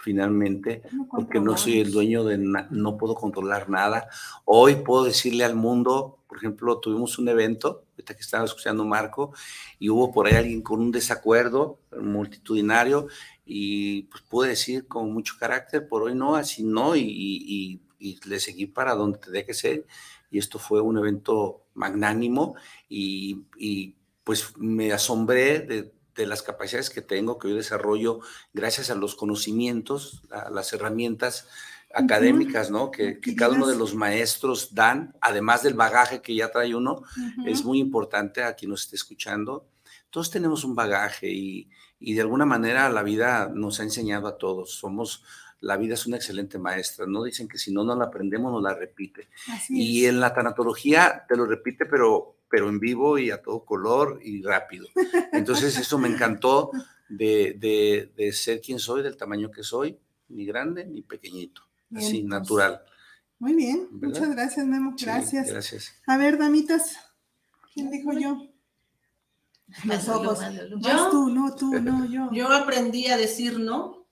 [0.00, 4.08] finalmente, porque no soy el dueño de, no puedo controlar nada.
[4.44, 9.32] Hoy puedo decirle al mundo, por ejemplo, tuvimos un evento, ahorita que estaba escuchando Marco,
[9.78, 13.08] y hubo por ahí alguien con un desacuerdo multitudinario,
[13.44, 17.82] y pues pude decir con mucho carácter, por hoy no, así no, y,
[18.24, 19.86] le seguí para donde tenía que ser,
[20.30, 22.54] y esto fue un evento magnánimo,
[22.88, 28.20] y, y pues me asombré de de las capacidades que tengo, que yo desarrollo
[28.52, 31.48] gracias a los conocimientos, a las herramientas
[31.92, 32.90] académicas, ¿no?
[32.90, 37.02] Que, cada uno de los maestros dan, además del bagaje que ya trae uno,
[37.46, 39.66] es muy importante a quien nos esté escuchando.
[40.10, 41.68] Todos tenemos un bagaje y,
[42.00, 44.72] de alguna manera la vida nos ha enseñado a todos.
[44.72, 45.24] Somos,
[45.60, 47.24] la vida es una excelente maestra, ¿no?
[47.24, 49.28] Dicen que si no nos la aprendemos, nos la repite.
[49.68, 54.20] y en la tanatología te lo repite, pero pero en vivo y a todo color
[54.22, 54.88] y rápido.
[55.32, 56.70] Entonces eso me encantó
[57.08, 61.62] de, ser quien soy, del tamaño que soy, ni grande ni pequeñito,
[61.94, 62.82] así, natural.
[63.38, 65.48] Muy bien, muchas gracias, Memo, gracias.
[65.50, 65.94] gracias.
[66.06, 66.98] A ver, damitas,
[67.72, 68.48] ¿quién dijo yo?
[69.84, 70.40] Los ojos.
[70.80, 71.10] ¿Yo?
[71.10, 72.28] tú, no, tú, no, yo.
[72.32, 74.06] Yo aprendí a decir no.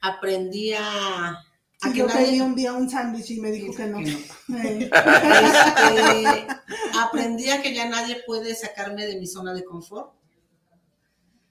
[0.00, 1.38] Aprendí a
[1.94, 3.98] yo pedí un día un sándwich y me dijo que no.
[4.50, 6.46] Este,
[6.98, 10.12] aprendí a que ya nadie puede sacarme de mi zona de confort.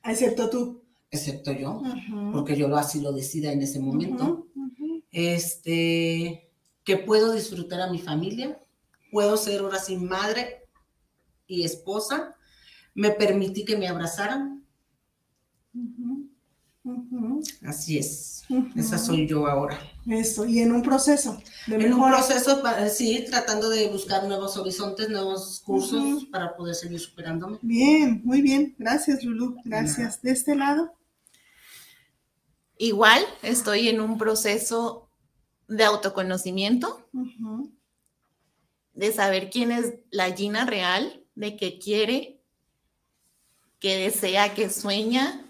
[0.03, 0.81] Excepto tú.
[1.11, 1.81] Excepto yo,
[2.31, 4.47] porque yo así lo decida en ese momento.
[5.11, 6.47] Este,
[6.83, 8.61] que puedo disfrutar a mi familia,
[9.11, 10.63] puedo ser ahora sin madre
[11.47, 12.35] y esposa.
[12.93, 14.63] Me permití que me abrazaran.
[17.63, 18.43] Así es.
[18.75, 19.79] Esa soy yo ahora.
[20.07, 21.41] Eso, y en un proceso.
[21.67, 22.61] en un proceso,
[22.91, 27.59] sí, tratando de buscar nuevos horizontes, nuevos cursos para poder seguir superándome.
[27.61, 28.75] Bien, muy bien.
[28.79, 29.57] Gracias, Lulu.
[29.63, 30.21] Gracias.
[30.21, 30.93] De este lado.
[32.77, 35.09] Igual, estoy en un proceso
[35.67, 37.07] de autoconocimiento,
[38.93, 42.41] de saber quién es la Gina real, de qué quiere,
[43.79, 45.45] qué desea, qué sueña,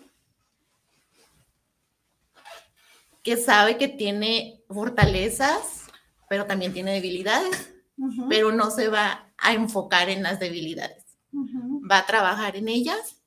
[3.29, 5.85] que sabe que tiene fortalezas,
[6.27, 7.71] pero también tiene debilidades,
[8.27, 11.05] pero no se va a enfocar en las debilidades.
[11.89, 13.21] Va a trabajar en ellas.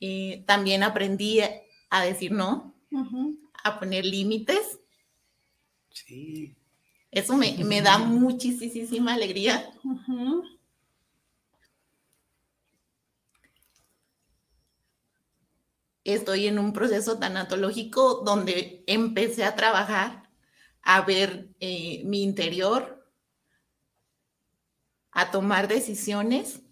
[0.00, 1.40] y también aprendí
[1.90, 2.74] a decir no,
[3.62, 4.80] a poner límites.
[5.90, 6.56] Sí.
[7.12, 9.70] Eso me, me da muchísima alegría.
[16.08, 20.30] Estoy en un proceso tanatológico donde empecé a trabajar,
[20.80, 23.06] a ver eh, mi interior,
[25.10, 26.62] a tomar decisiones.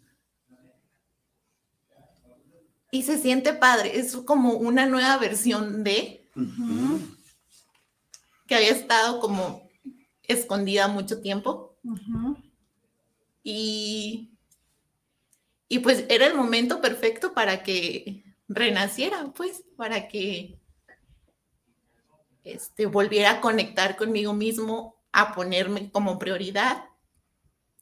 [2.91, 6.30] Y se siente padre, es como una nueva versión de
[8.47, 9.68] que había estado como
[10.22, 11.76] escondida mucho tiempo.
[13.43, 14.30] y,
[15.68, 20.59] y pues era el momento perfecto para que renaciera, pues, para que
[22.44, 26.84] este, volviera a conectar conmigo mismo, a ponerme como prioridad.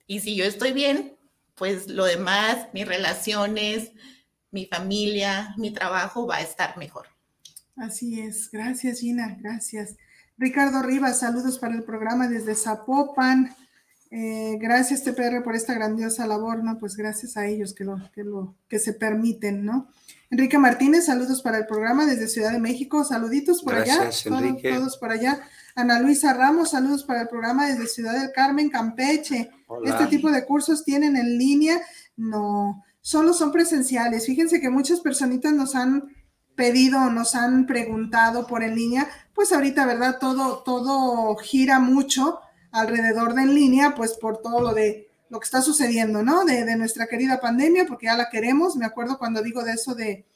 [0.06, 1.16] Y si yo estoy bien,
[1.54, 3.92] pues lo demás, mis relaciones,
[4.50, 7.06] mi familia, mi trabajo va a estar mejor.
[7.76, 8.50] Así es.
[8.50, 9.36] Gracias, Gina.
[9.40, 9.96] Gracias.
[10.36, 13.54] Ricardo Rivas, saludos para el programa desde Zapopan.
[14.10, 16.78] Eh, gracias, TPR, por esta grandiosa labor, ¿no?
[16.78, 19.88] Pues gracias a ellos que lo, que lo, que se permiten, ¿no?
[20.34, 25.12] Enrique Martínez, saludos para el programa desde Ciudad de México, saluditos por allá, todos, por
[25.12, 25.40] allá.
[25.76, 29.52] Ana Luisa Ramos, saludos para el programa desde Ciudad del Carmen, Campeche.
[29.84, 31.80] ¿Este tipo de cursos tienen en línea?
[32.16, 34.26] No, solo son presenciales.
[34.26, 36.12] Fíjense que muchas personitas nos han
[36.56, 40.18] pedido, nos han preguntado por en línea, pues ahorita, ¿verdad?
[40.18, 42.40] Todo, todo gira mucho
[42.72, 46.44] alrededor de en línea, pues por todo lo de lo que está sucediendo, ¿no?
[46.44, 48.76] De, nuestra querida pandemia, porque ya la queremos.
[48.76, 50.26] Me acuerdo cuando digo de eso de,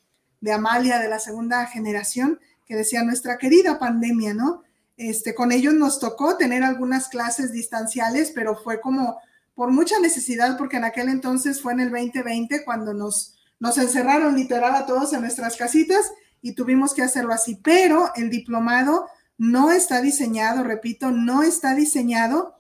[0.40, 4.62] de Amalia, de la segunda generación, que decía nuestra querida pandemia, ¿no?
[4.96, 9.18] Este, con ellos nos tocó tener algunas clases distanciales, pero fue como
[9.54, 14.36] por mucha necesidad, porque en aquel entonces fue en el 2020 cuando nos, nos encerraron
[14.36, 16.12] literal a todos en nuestras casitas
[16.42, 17.60] y tuvimos que hacerlo así.
[17.62, 22.57] Pero el diplomado no está diseñado, repito, no está diseñado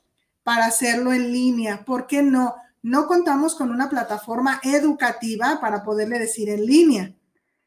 [0.48, 1.84] para hacerlo en línea.
[1.84, 2.54] ¿Por qué no?
[2.80, 7.14] No contamos con una plataforma educativa para poderle decir en línea.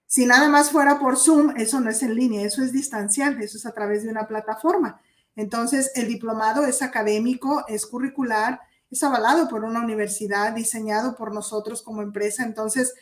[0.07, 3.59] Si nada más fuera por Zoom, eso no es en línea, eso es distancial, eso
[3.59, 4.99] es a través de una plataforma.
[5.35, 11.83] Entonces, el diplomado es académico, es curricular, es avalado por una universidad, diseñado por nosotros
[11.83, 12.41] como empresa.
[12.45, 12.95] Entonces,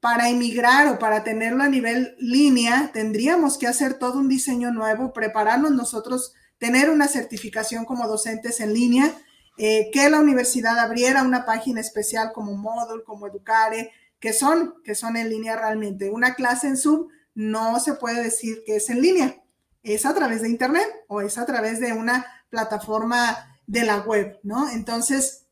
[0.00, 5.14] para emigrar o para tenerlo a nivel línea, tendríamos que hacer todo un diseño nuevo,
[5.14, 9.14] prepararnos nosotros, tener una certificación como docentes en línea,
[9.58, 14.94] eh, que la universidad abriera una página especial como Moodle, como Educare, que son, que
[14.94, 16.08] son en línea realmente.
[16.08, 19.42] Una clase en Zoom no se puede decir que es en línea,
[19.82, 24.40] es a través de Internet o es a través de una plataforma de la web,
[24.42, 24.70] ¿no?
[24.70, 25.44] Entonces,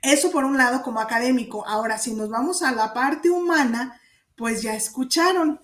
[0.00, 1.66] eso por un lado como académico.
[1.66, 4.00] Ahora, si nos vamos a la parte humana,
[4.34, 5.60] pues ya escucharon.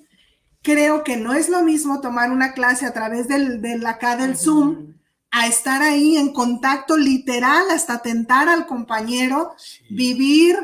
[0.65, 4.37] Creo que no es lo mismo tomar una clase a través del, del acá del
[4.37, 4.95] Zoom
[5.31, 9.55] a estar ahí en contacto literal hasta tentar al compañero,
[9.91, 10.57] vivir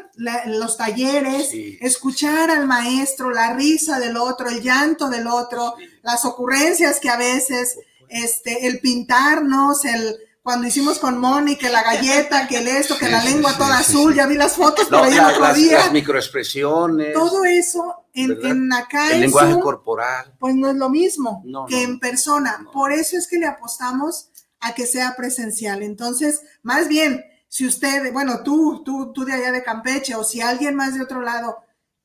[0.47, 7.01] los talleres, escuchar al maestro, la risa del otro, el llanto del otro, las ocurrencias
[7.01, 7.79] que a veces,
[8.09, 13.09] este, el pintarnos, el, cuando hicimos con Moni, que la galleta, que el esto, que
[13.09, 15.79] la lengua toda azul, ya vi las fotos por ahí el otro las, día.
[15.79, 17.13] Las microexpresiones.
[17.13, 19.13] Todo eso en, en acá.
[19.13, 20.35] El lenguaje corporal.
[20.39, 22.67] Pues no es lo mismo que en persona.
[22.73, 24.31] Por eso es que le apostamos
[24.61, 25.83] a que sea presencial.
[25.83, 30.41] Entonces, más bien, si usted, bueno, tú, tú, tú de allá de Campeche, o si
[30.41, 31.59] alguien más de otro lado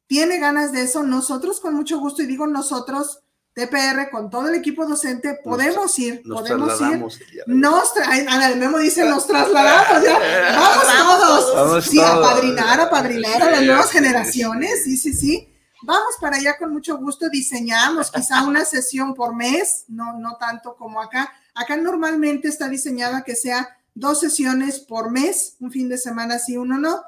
[0.08, 3.20] tiene ganas de eso, nosotros con mucho gusto, y digo nosotros,
[3.56, 6.99] TPR con todo el equipo docente, podemos ir, podemos ir.
[7.47, 10.20] Nos el Memo dice, nos trasladamos, ya.
[10.58, 11.86] Vamos todos.
[11.86, 15.55] sí, a padrinar, a padrinar a las nuevas generaciones, sí, sí, sí.
[15.86, 20.76] Vamos para allá con mucho gusto, diseñamos quizá una sesión por mes, no, no tanto
[20.76, 21.32] como acá.
[21.54, 26.58] Acá normalmente está diseñada que sea dos sesiones por mes, un fin de semana sí,
[26.58, 27.02] uno no.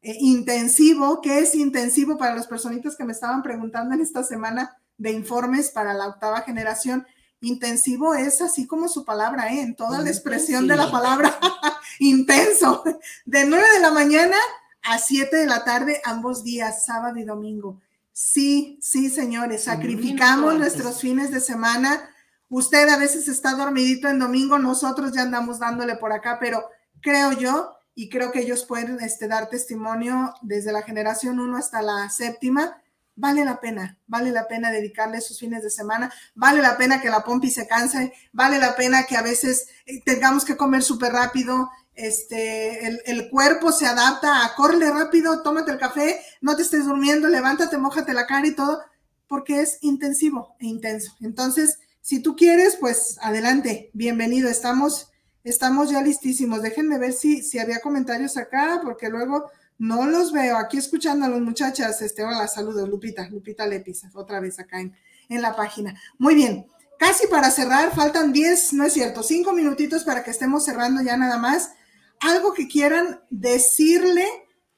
[0.00, 4.76] Eh, intensivo, ¿qué es intensivo para las personitas que me estaban preguntando en esta semana?
[5.02, 7.06] de informes para la octava generación.
[7.40, 9.62] Intensivo es así como su palabra, ¿eh?
[9.62, 11.36] en toda la expresión de la palabra,
[11.98, 12.84] intenso,
[13.24, 14.36] de 9 de la mañana
[14.82, 17.80] a 7 de la tarde, ambos días, sábado y domingo.
[18.12, 22.10] Sí, sí, señores, sacrificamos nuestros fines de semana.
[22.48, 26.62] Usted a veces está dormidito en domingo, nosotros ya andamos dándole por acá, pero
[27.00, 31.82] creo yo, y creo que ellos pueden este, dar testimonio desde la generación 1 hasta
[31.82, 32.82] la séptima,
[33.14, 37.10] vale la pena, vale la pena dedicarle sus fines de semana, vale la pena que
[37.10, 41.12] la pompi se canse, vale la pena que a veces eh, tengamos que comer súper
[41.12, 46.86] rápido, este, el, cuerpo se adapta a corre rápido, tómate el café, no te estés
[46.86, 48.80] durmiendo, levántate, mojate la cara y todo,
[49.26, 51.12] porque es intensivo e intenso.
[51.20, 55.10] Entonces, si tú quieres, pues adelante, bienvenido, estamos,
[55.44, 56.62] estamos ya listísimos.
[56.62, 60.56] Déjenme ver si, si había comentarios acá, porque luego no los veo.
[60.56, 64.94] Aquí escuchando a las muchachas, este, hola, saludos, Lupita, Lupita Lepisa, otra vez acá en,
[65.28, 65.94] en la página.
[66.18, 66.66] Muy bien,
[66.98, 71.16] casi para cerrar, faltan 10, no es cierto, 5 minutitos para que estemos cerrando ya
[71.16, 71.72] nada más.
[72.22, 74.26] Algo que quieran decirle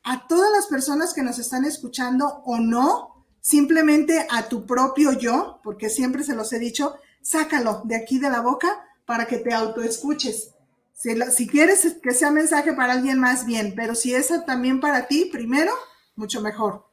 [0.03, 5.61] a todas las personas que nos están escuchando o no, simplemente a tu propio yo,
[5.63, 9.53] porque siempre se los he dicho, sácalo de aquí de la boca para que te
[9.53, 10.53] autoescuches.
[10.95, 15.29] Si, quieres que sea mensaje para alguien más, bien, pero si es también para ti,
[15.31, 15.73] primero,
[16.17, 16.87] mucho mejor.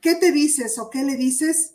[0.00, 1.72] ¿Qué te dices o qué le dices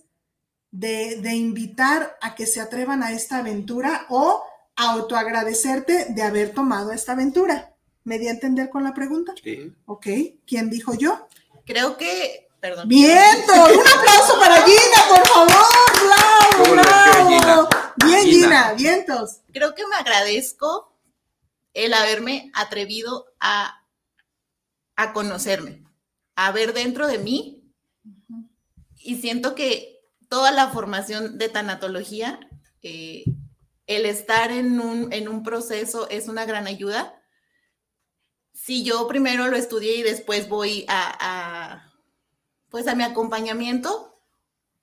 [0.72, 4.42] de, de invitar a que se atrevan a esta aventura o
[4.78, 7.71] autoagradecerte de haber tomado esta aventura?
[8.04, 9.34] ¿Me di a entender con la pregunta?
[9.44, 9.74] Sí.
[9.86, 10.08] Ok,
[10.46, 11.28] ¿quién dijo yo?
[11.66, 12.88] Creo que, perdón.
[12.88, 13.54] ¡Viento!
[13.54, 15.82] ¡Un aplauso para Gina, por favor!
[16.72, 17.70] ¡Bravo,
[18.06, 19.42] Bien, Gina, vientos.
[19.54, 20.98] Creo que me agradezco
[21.74, 23.84] el haberme atrevido a,
[24.96, 25.84] a conocerme,
[26.36, 27.64] a ver dentro de mí.
[28.98, 32.40] Y siento que toda la formación de tanatología,
[32.82, 33.24] eh,
[33.88, 37.21] el estar en un, en un proceso es una gran ayuda.
[38.64, 41.92] Si yo primero lo estudié y después voy a, a
[42.70, 44.20] pues a mi acompañamiento,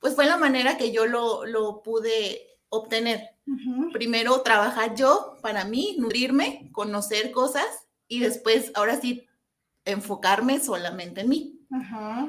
[0.01, 3.37] pues fue la manera que yo lo, lo pude obtener.
[3.93, 7.67] Primero trabajar yo para mí, nutrirme, conocer cosas
[8.09, 9.29] y después, ahora sí,
[9.85, 11.61] enfocarme solamente en mí.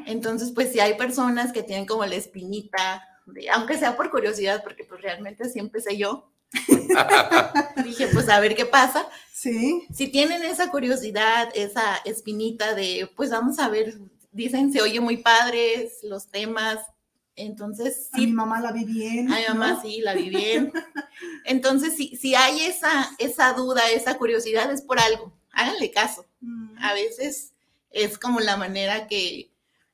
[0.06, 4.62] Entonces, pues si hay personas que tienen como la espinita, de, aunque sea por curiosidad,
[4.64, 6.32] porque pues realmente siempre sé yo,
[7.84, 9.06] dije, pues a ver qué pasa.
[9.34, 9.84] Sí.
[9.94, 13.98] Si tienen esa curiosidad, esa espinita de, pues vamos a ver,
[14.32, 16.80] dicen, se oye muy padres los temas,
[17.40, 18.24] entonces, sí.
[18.24, 19.32] A mi mamá la vi bien.
[19.32, 20.74] A mi mamá sí, la vi bien.
[21.46, 25.34] Entonces, si, si hay esa, esa duda, esa curiosidad, es por algo.
[25.52, 26.26] Háganle caso.
[26.42, 26.78] Mm.
[26.80, 27.54] A veces
[27.92, 29.52] es como la manera que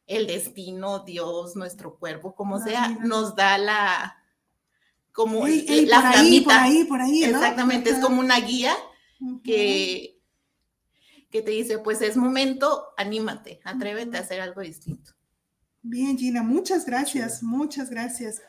[0.07, 4.17] el destino, Dios, nuestro cuerpo, como sea, nos da la
[5.15, 8.75] como la por ahí, por ahí, por ahí, Exactamente, es como una guía
[9.45, 10.19] que,
[11.31, 15.13] que te dice, pues es momento, anímate, atrévete a hacer algo distinto.
[15.81, 18.41] Bien, Gina, muchas gracias, muchas gracias.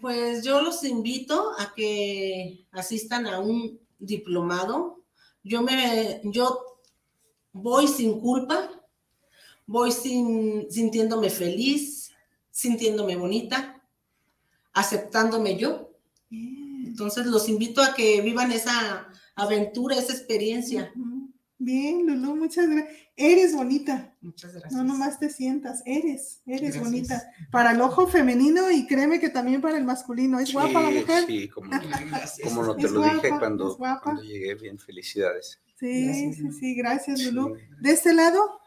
[0.00, 5.02] Pues yo los invito a que asistan a un diplomado.
[5.42, 6.78] Yo me, yo
[7.52, 8.70] voy sin culpa,
[9.66, 12.12] voy sin, sintiéndome feliz,
[12.52, 13.73] sintiéndome bonita,
[14.74, 15.90] aceptándome yo.
[16.30, 20.92] Entonces los invito a que vivan esa aventura, esa experiencia.
[21.58, 22.94] Bien, Lulu, muchas gracias.
[23.16, 24.14] Eres bonita.
[24.20, 24.72] Muchas gracias.
[24.72, 27.22] No nomás te sientas, eres, eres bonita.
[27.50, 30.38] Para el ojo femenino y créeme que también para el masculino.
[30.40, 31.24] ¿Es guapa la mujer?
[31.26, 31.70] Sí, como,
[32.62, 33.78] no te lo dije cuando,
[34.20, 35.60] llegué, bien, felicidades.
[35.78, 37.56] Sí, sí, sí, gracias, Lulu.
[37.80, 38.60] ¿De este lado?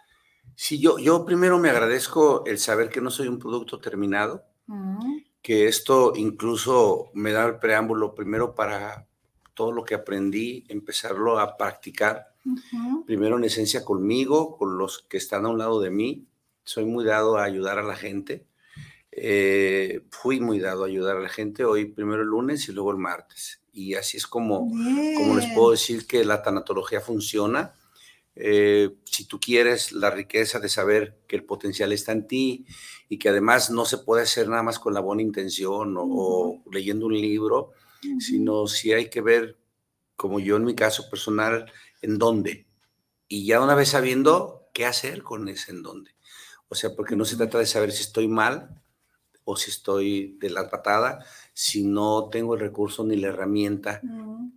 [0.56, 5.00] Sí, yo, yo primero me agradezco el saber que no soy un producto terminado, ah.
[5.42, 9.08] Que esto incluso me da el preámbulo primero para
[9.54, 12.38] todo lo que aprendí, empezarlo a practicar
[13.06, 16.28] Primero en esencia conmigo, con los que están a un lado de mí.
[16.64, 18.46] Soy muy dado a ayudar a la gente.
[19.12, 21.66] Eh, fui muy dado a ayudar a la gente.
[21.66, 23.62] Hoy primero el lunes y luego el martes.
[23.74, 24.70] Y así es como,
[25.18, 27.74] como les puedo decir que la tanatología funciona.
[28.40, 32.66] Eh, si tú quieres la riqueza de saber que el potencial está en ti
[33.10, 37.08] y que además no se puede hacer nada más con la buena intención o, leyendo
[37.08, 37.72] un libro,
[38.20, 39.58] sino si hay que ver,
[40.16, 41.72] como yo en mi caso personal,
[42.02, 42.68] en dónde.
[43.28, 46.12] Y ya una vez sabiendo qué hacer con ese en dónde.
[46.70, 48.82] O sea, porque no se trata de saber si estoy mal
[49.46, 51.26] o si estoy de la patada,
[51.60, 54.00] si no tengo el recurso ni la herramienta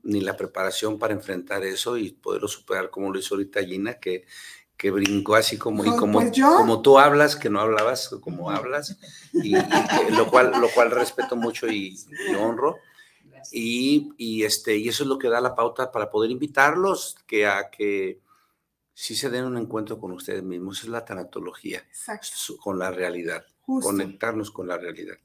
[0.02, 4.26] ni la preparación para enfrentar eso y poderlo superar como lo hizo ahorita Gina, que,
[4.76, 8.98] que brincó así como, y como, pues como tú hablas, que no hablabas como hablas,
[9.32, 9.54] y,
[10.14, 11.96] lo, cual, lo cual respeto mucho y
[12.38, 12.76] honro.
[13.50, 17.70] Y, este, y eso es lo que da la pauta para poder invitarlos que a
[17.70, 18.20] que
[18.92, 20.82] sí se den un encuentro con ustedes mismos.
[20.82, 21.82] es la tanatología,
[22.58, 25.16] con la realidad, conectarnos con la realidad.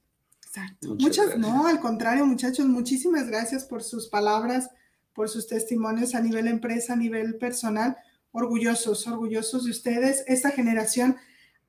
[0.56, 0.96] Exacto.
[0.96, 4.70] Muchas, no, al contrario, muchachos, muchísimas gracias por sus palabras,
[5.14, 7.98] por sus testimonios a nivel empresa, a nivel personal.
[8.32, 10.24] Orgullosos, orgullosos de ustedes.
[10.28, 11.18] Esta generación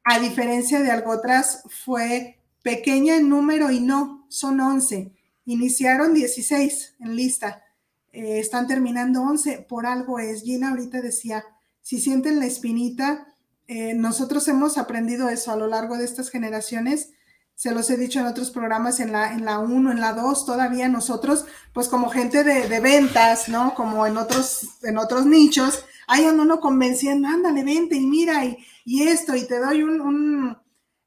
[0.09, 5.13] a diferencia de algo otras, fue pequeña en número y no, son 11.
[5.47, 7.65] Iniciaron 16 en lista,
[8.13, 10.43] eh, están terminando 11, por algo es.
[10.43, 11.45] Gina ahorita decía,
[11.83, 13.35] si sienten la espinita,
[13.67, 17.11] eh, nosotros hemos aprendido eso a lo largo de estas generaciones.
[17.57, 20.47] Se los he dicho en otros programas, en la, en la 1, en la 2,
[20.47, 23.75] todavía nosotros, pues como gente de, ventas, ¿no?
[23.75, 29.09] Como en otros, en otros nichos, hay uno convenciendo, ándale, vente y mira, y, y
[29.09, 30.57] esto, y te doy un,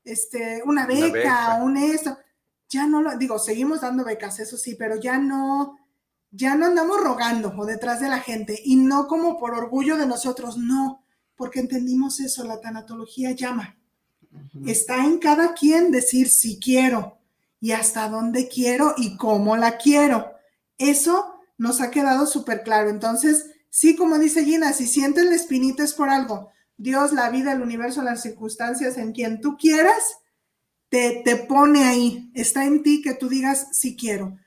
[0.04, 2.18] este, una beca, un esto.
[2.68, 5.78] Ya no lo, digo, seguimos dando becas, eso sí, pero ya no,
[6.32, 10.08] ya no andamos rogando o detrás de la gente, y no como por orgullo de
[10.08, 11.04] nosotros, no
[11.40, 13.79] porque entendimos eso, la tanatología llama.
[14.66, 17.18] Está en cada quien decir si quiero
[17.60, 20.34] y hasta dónde quiero y cómo la quiero.
[20.78, 22.90] Eso nos ha quedado súper claro.
[22.90, 26.50] Entonces, sí, como dice Gina, si sientes la espinita es por algo.
[26.78, 30.20] Dios, la vida, el universo, las circunstancias en quien tú quieras,
[30.90, 32.32] te, te pone ahí.
[32.34, 34.38] Está en ti que tú digas si quiero.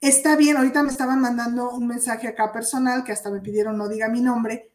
[0.00, 3.88] Está bien, ahorita me estaban mandando un mensaje acá personal que hasta me pidieron no
[3.88, 4.70] diga mi nombre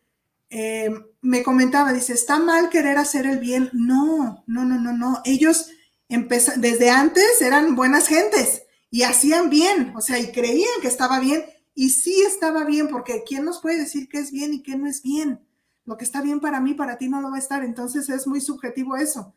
[0.55, 0.91] eh,
[1.21, 3.71] me comentaba, dice, ¿está mal querer hacer el bien?
[3.73, 5.19] No, no, no, no, no.
[5.25, 5.71] Ellos
[6.07, 11.43] desde antes eran buenas gentes y hacían bien, o sea, y creían que estaba bien
[11.73, 14.87] y sí estaba bien, porque ¿quién nos puede decir qué es bien y qué no
[14.87, 15.43] es bien?
[15.85, 18.27] Lo que está bien para mí, para ti no lo va a estar, entonces es
[18.27, 19.33] muy subjetivo eso.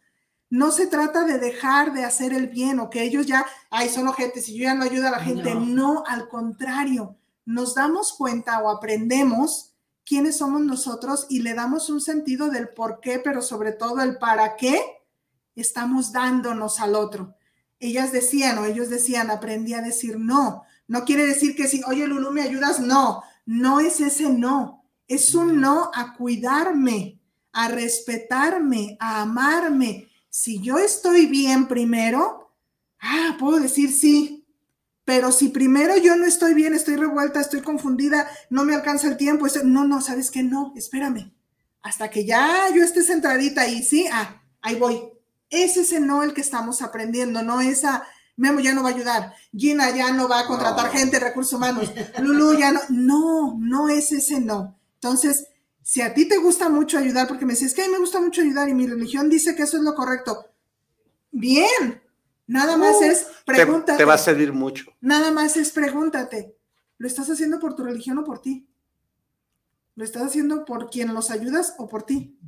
[0.50, 4.06] No se trata de dejar de hacer el bien o que ellos ya, ay, son
[4.06, 5.54] ojetes y yo ya no ayudo a la gente.
[5.54, 9.75] no, al contrario, nos damos cuenta o aprendemos
[10.06, 14.18] quiénes somos nosotros y le damos un sentido del por qué, pero sobre todo el
[14.18, 14.80] para qué
[15.56, 17.34] estamos dándonos al otro.
[17.80, 20.62] Ellas decían o ellos decían, aprendí a decir no.
[20.86, 22.78] No quiere decir que si, oye Lulu, ¿me ayudas?
[22.78, 24.84] No, no es ese no.
[25.08, 27.20] Es un no a cuidarme,
[27.52, 30.08] a respetarme, a amarme.
[30.30, 32.52] Si yo estoy bien primero,
[33.00, 34.35] ah, puedo decir sí,
[35.06, 39.16] pero si primero yo no estoy bien, estoy revuelta, estoy confundida, no me alcanza el
[39.16, 40.42] tiempo, no, no, ¿sabes qué?
[40.42, 41.32] No, espérame.
[41.80, 45.00] Hasta que ya yo esté centradita y sí, ah, ahí voy.
[45.48, 48.04] Ese es el no el que estamos aprendiendo, no esa,
[48.34, 51.92] Memo ya no va a ayudar, Gina ya no va a contratar gente, recursos humanos,
[52.18, 54.76] Lulu ya no, no, no es ese no.
[54.94, 55.46] Entonces,
[55.84, 58.20] si a ti te gusta mucho ayudar, porque me dices, que a mí me gusta
[58.20, 60.46] mucho ayudar y mi religión dice que eso es lo correcto,
[61.30, 62.02] bien,
[62.46, 63.98] Nada más es pregúntate.
[63.98, 64.84] Te, va a servir mucho.
[65.00, 66.56] Nada más es pregúntate.
[66.98, 68.68] ¿Lo estás haciendo por tu religión o por ti?
[69.94, 72.38] ¿Lo estás haciendo por quien los ayudas o por ti?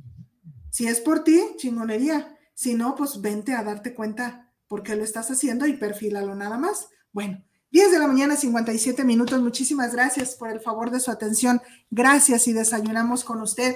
[0.69, 2.37] Si es por ti, chingonería.
[2.53, 6.57] Si no, pues vente a darte cuenta por qué lo estás haciendo y perfílalo nada
[6.57, 6.89] más.
[7.11, 9.41] Bueno, 10 de la mañana, 57 minutos.
[9.41, 11.61] Muchísimas gracias por el favor de su atención.
[11.91, 13.75] Gracias y desayunamos con usted.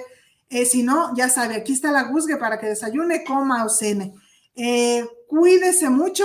[0.50, 4.14] Eh, si no, ya sabe, aquí está la Guzgue para que desayune, coma o cene.
[4.54, 5.04] Eh,
[5.34, 6.24] cuídese mucho,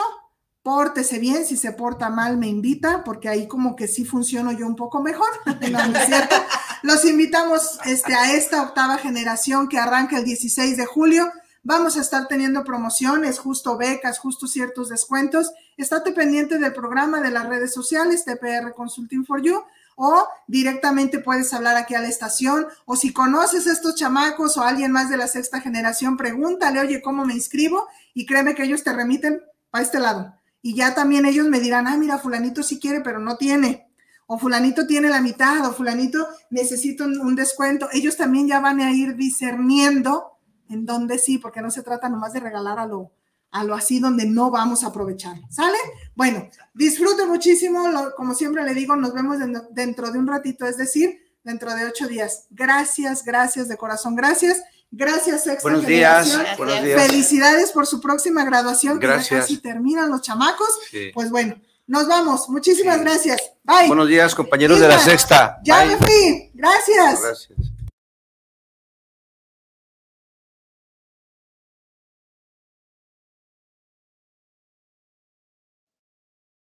[0.61, 4.67] pórtese bien, si se porta mal me invita, porque ahí como que sí funciono yo
[4.67, 5.29] un poco mejor.
[6.83, 11.27] Los invitamos este, a esta octava generación que arranca el 16 de julio.
[11.63, 15.51] Vamos a estar teniendo promociones, justo becas, justo ciertos descuentos.
[15.75, 19.63] Estate pendiente del programa de las redes sociales, TPR Consulting for You,
[20.01, 24.61] o directamente puedes hablar aquí a la estación, o si conoces a estos chamacos o
[24.61, 27.85] alguien más de la sexta generación, pregúntale, oye, ¿cómo me inscribo?
[28.13, 30.33] Y créeme que ellos te remiten para este lado.
[30.61, 33.91] Y ya también ellos me dirán, ah, mira, fulanito sí quiere, pero no tiene.
[34.25, 37.89] O fulanito tiene la mitad, o fulanito necesita un, descuento.
[37.91, 40.37] Ellos también ya van a ir discerniendo
[40.69, 43.11] en dónde sí, porque no se trata nomás de regalar a lo,
[43.51, 45.37] a lo así donde no vamos a aprovechar.
[45.49, 45.77] ¿Sale?
[46.15, 47.85] Bueno, disfruto muchísimo,
[48.15, 49.37] como siempre le digo, nos vemos
[49.71, 52.45] dentro de un ratito, es decir, dentro de ocho días.
[52.49, 54.61] Gracias, gracias de corazón, gracias.
[54.91, 57.05] Gracias, Sexta buenos días, buenos días.
[57.05, 59.27] Felicidades por su próxima graduación, gracias.
[59.29, 60.79] que casi terminan los chamacos.
[61.13, 62.49] Pues bueno, nos vamos.
[62.49, 63.39] Muchísimas gracias.
[63.63, 63.87] Bye.
[63.87, 65.59] Buenos días, compañeros de la Sexta.
[65.63, 66.51] Ya me fui.
[66.53, 67.21] Gracias.
[67.21, 67.78] Gracias.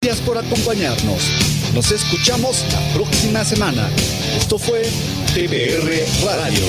[0.03, 1.31] Gracias por acompañarnos.
[1.75, 3.89] Nos escuchamos la próxima semana.
[4.37, 4.83] Esto fue
[5.33, 6.65] TPR Radio.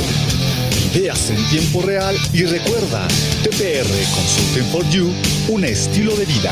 [0.94, 3.08] Ideas en tiempo real y recuerda,
[3.42, 5.12] TPR Consulting for You,
[5.48, 6.52] un estilo de vida.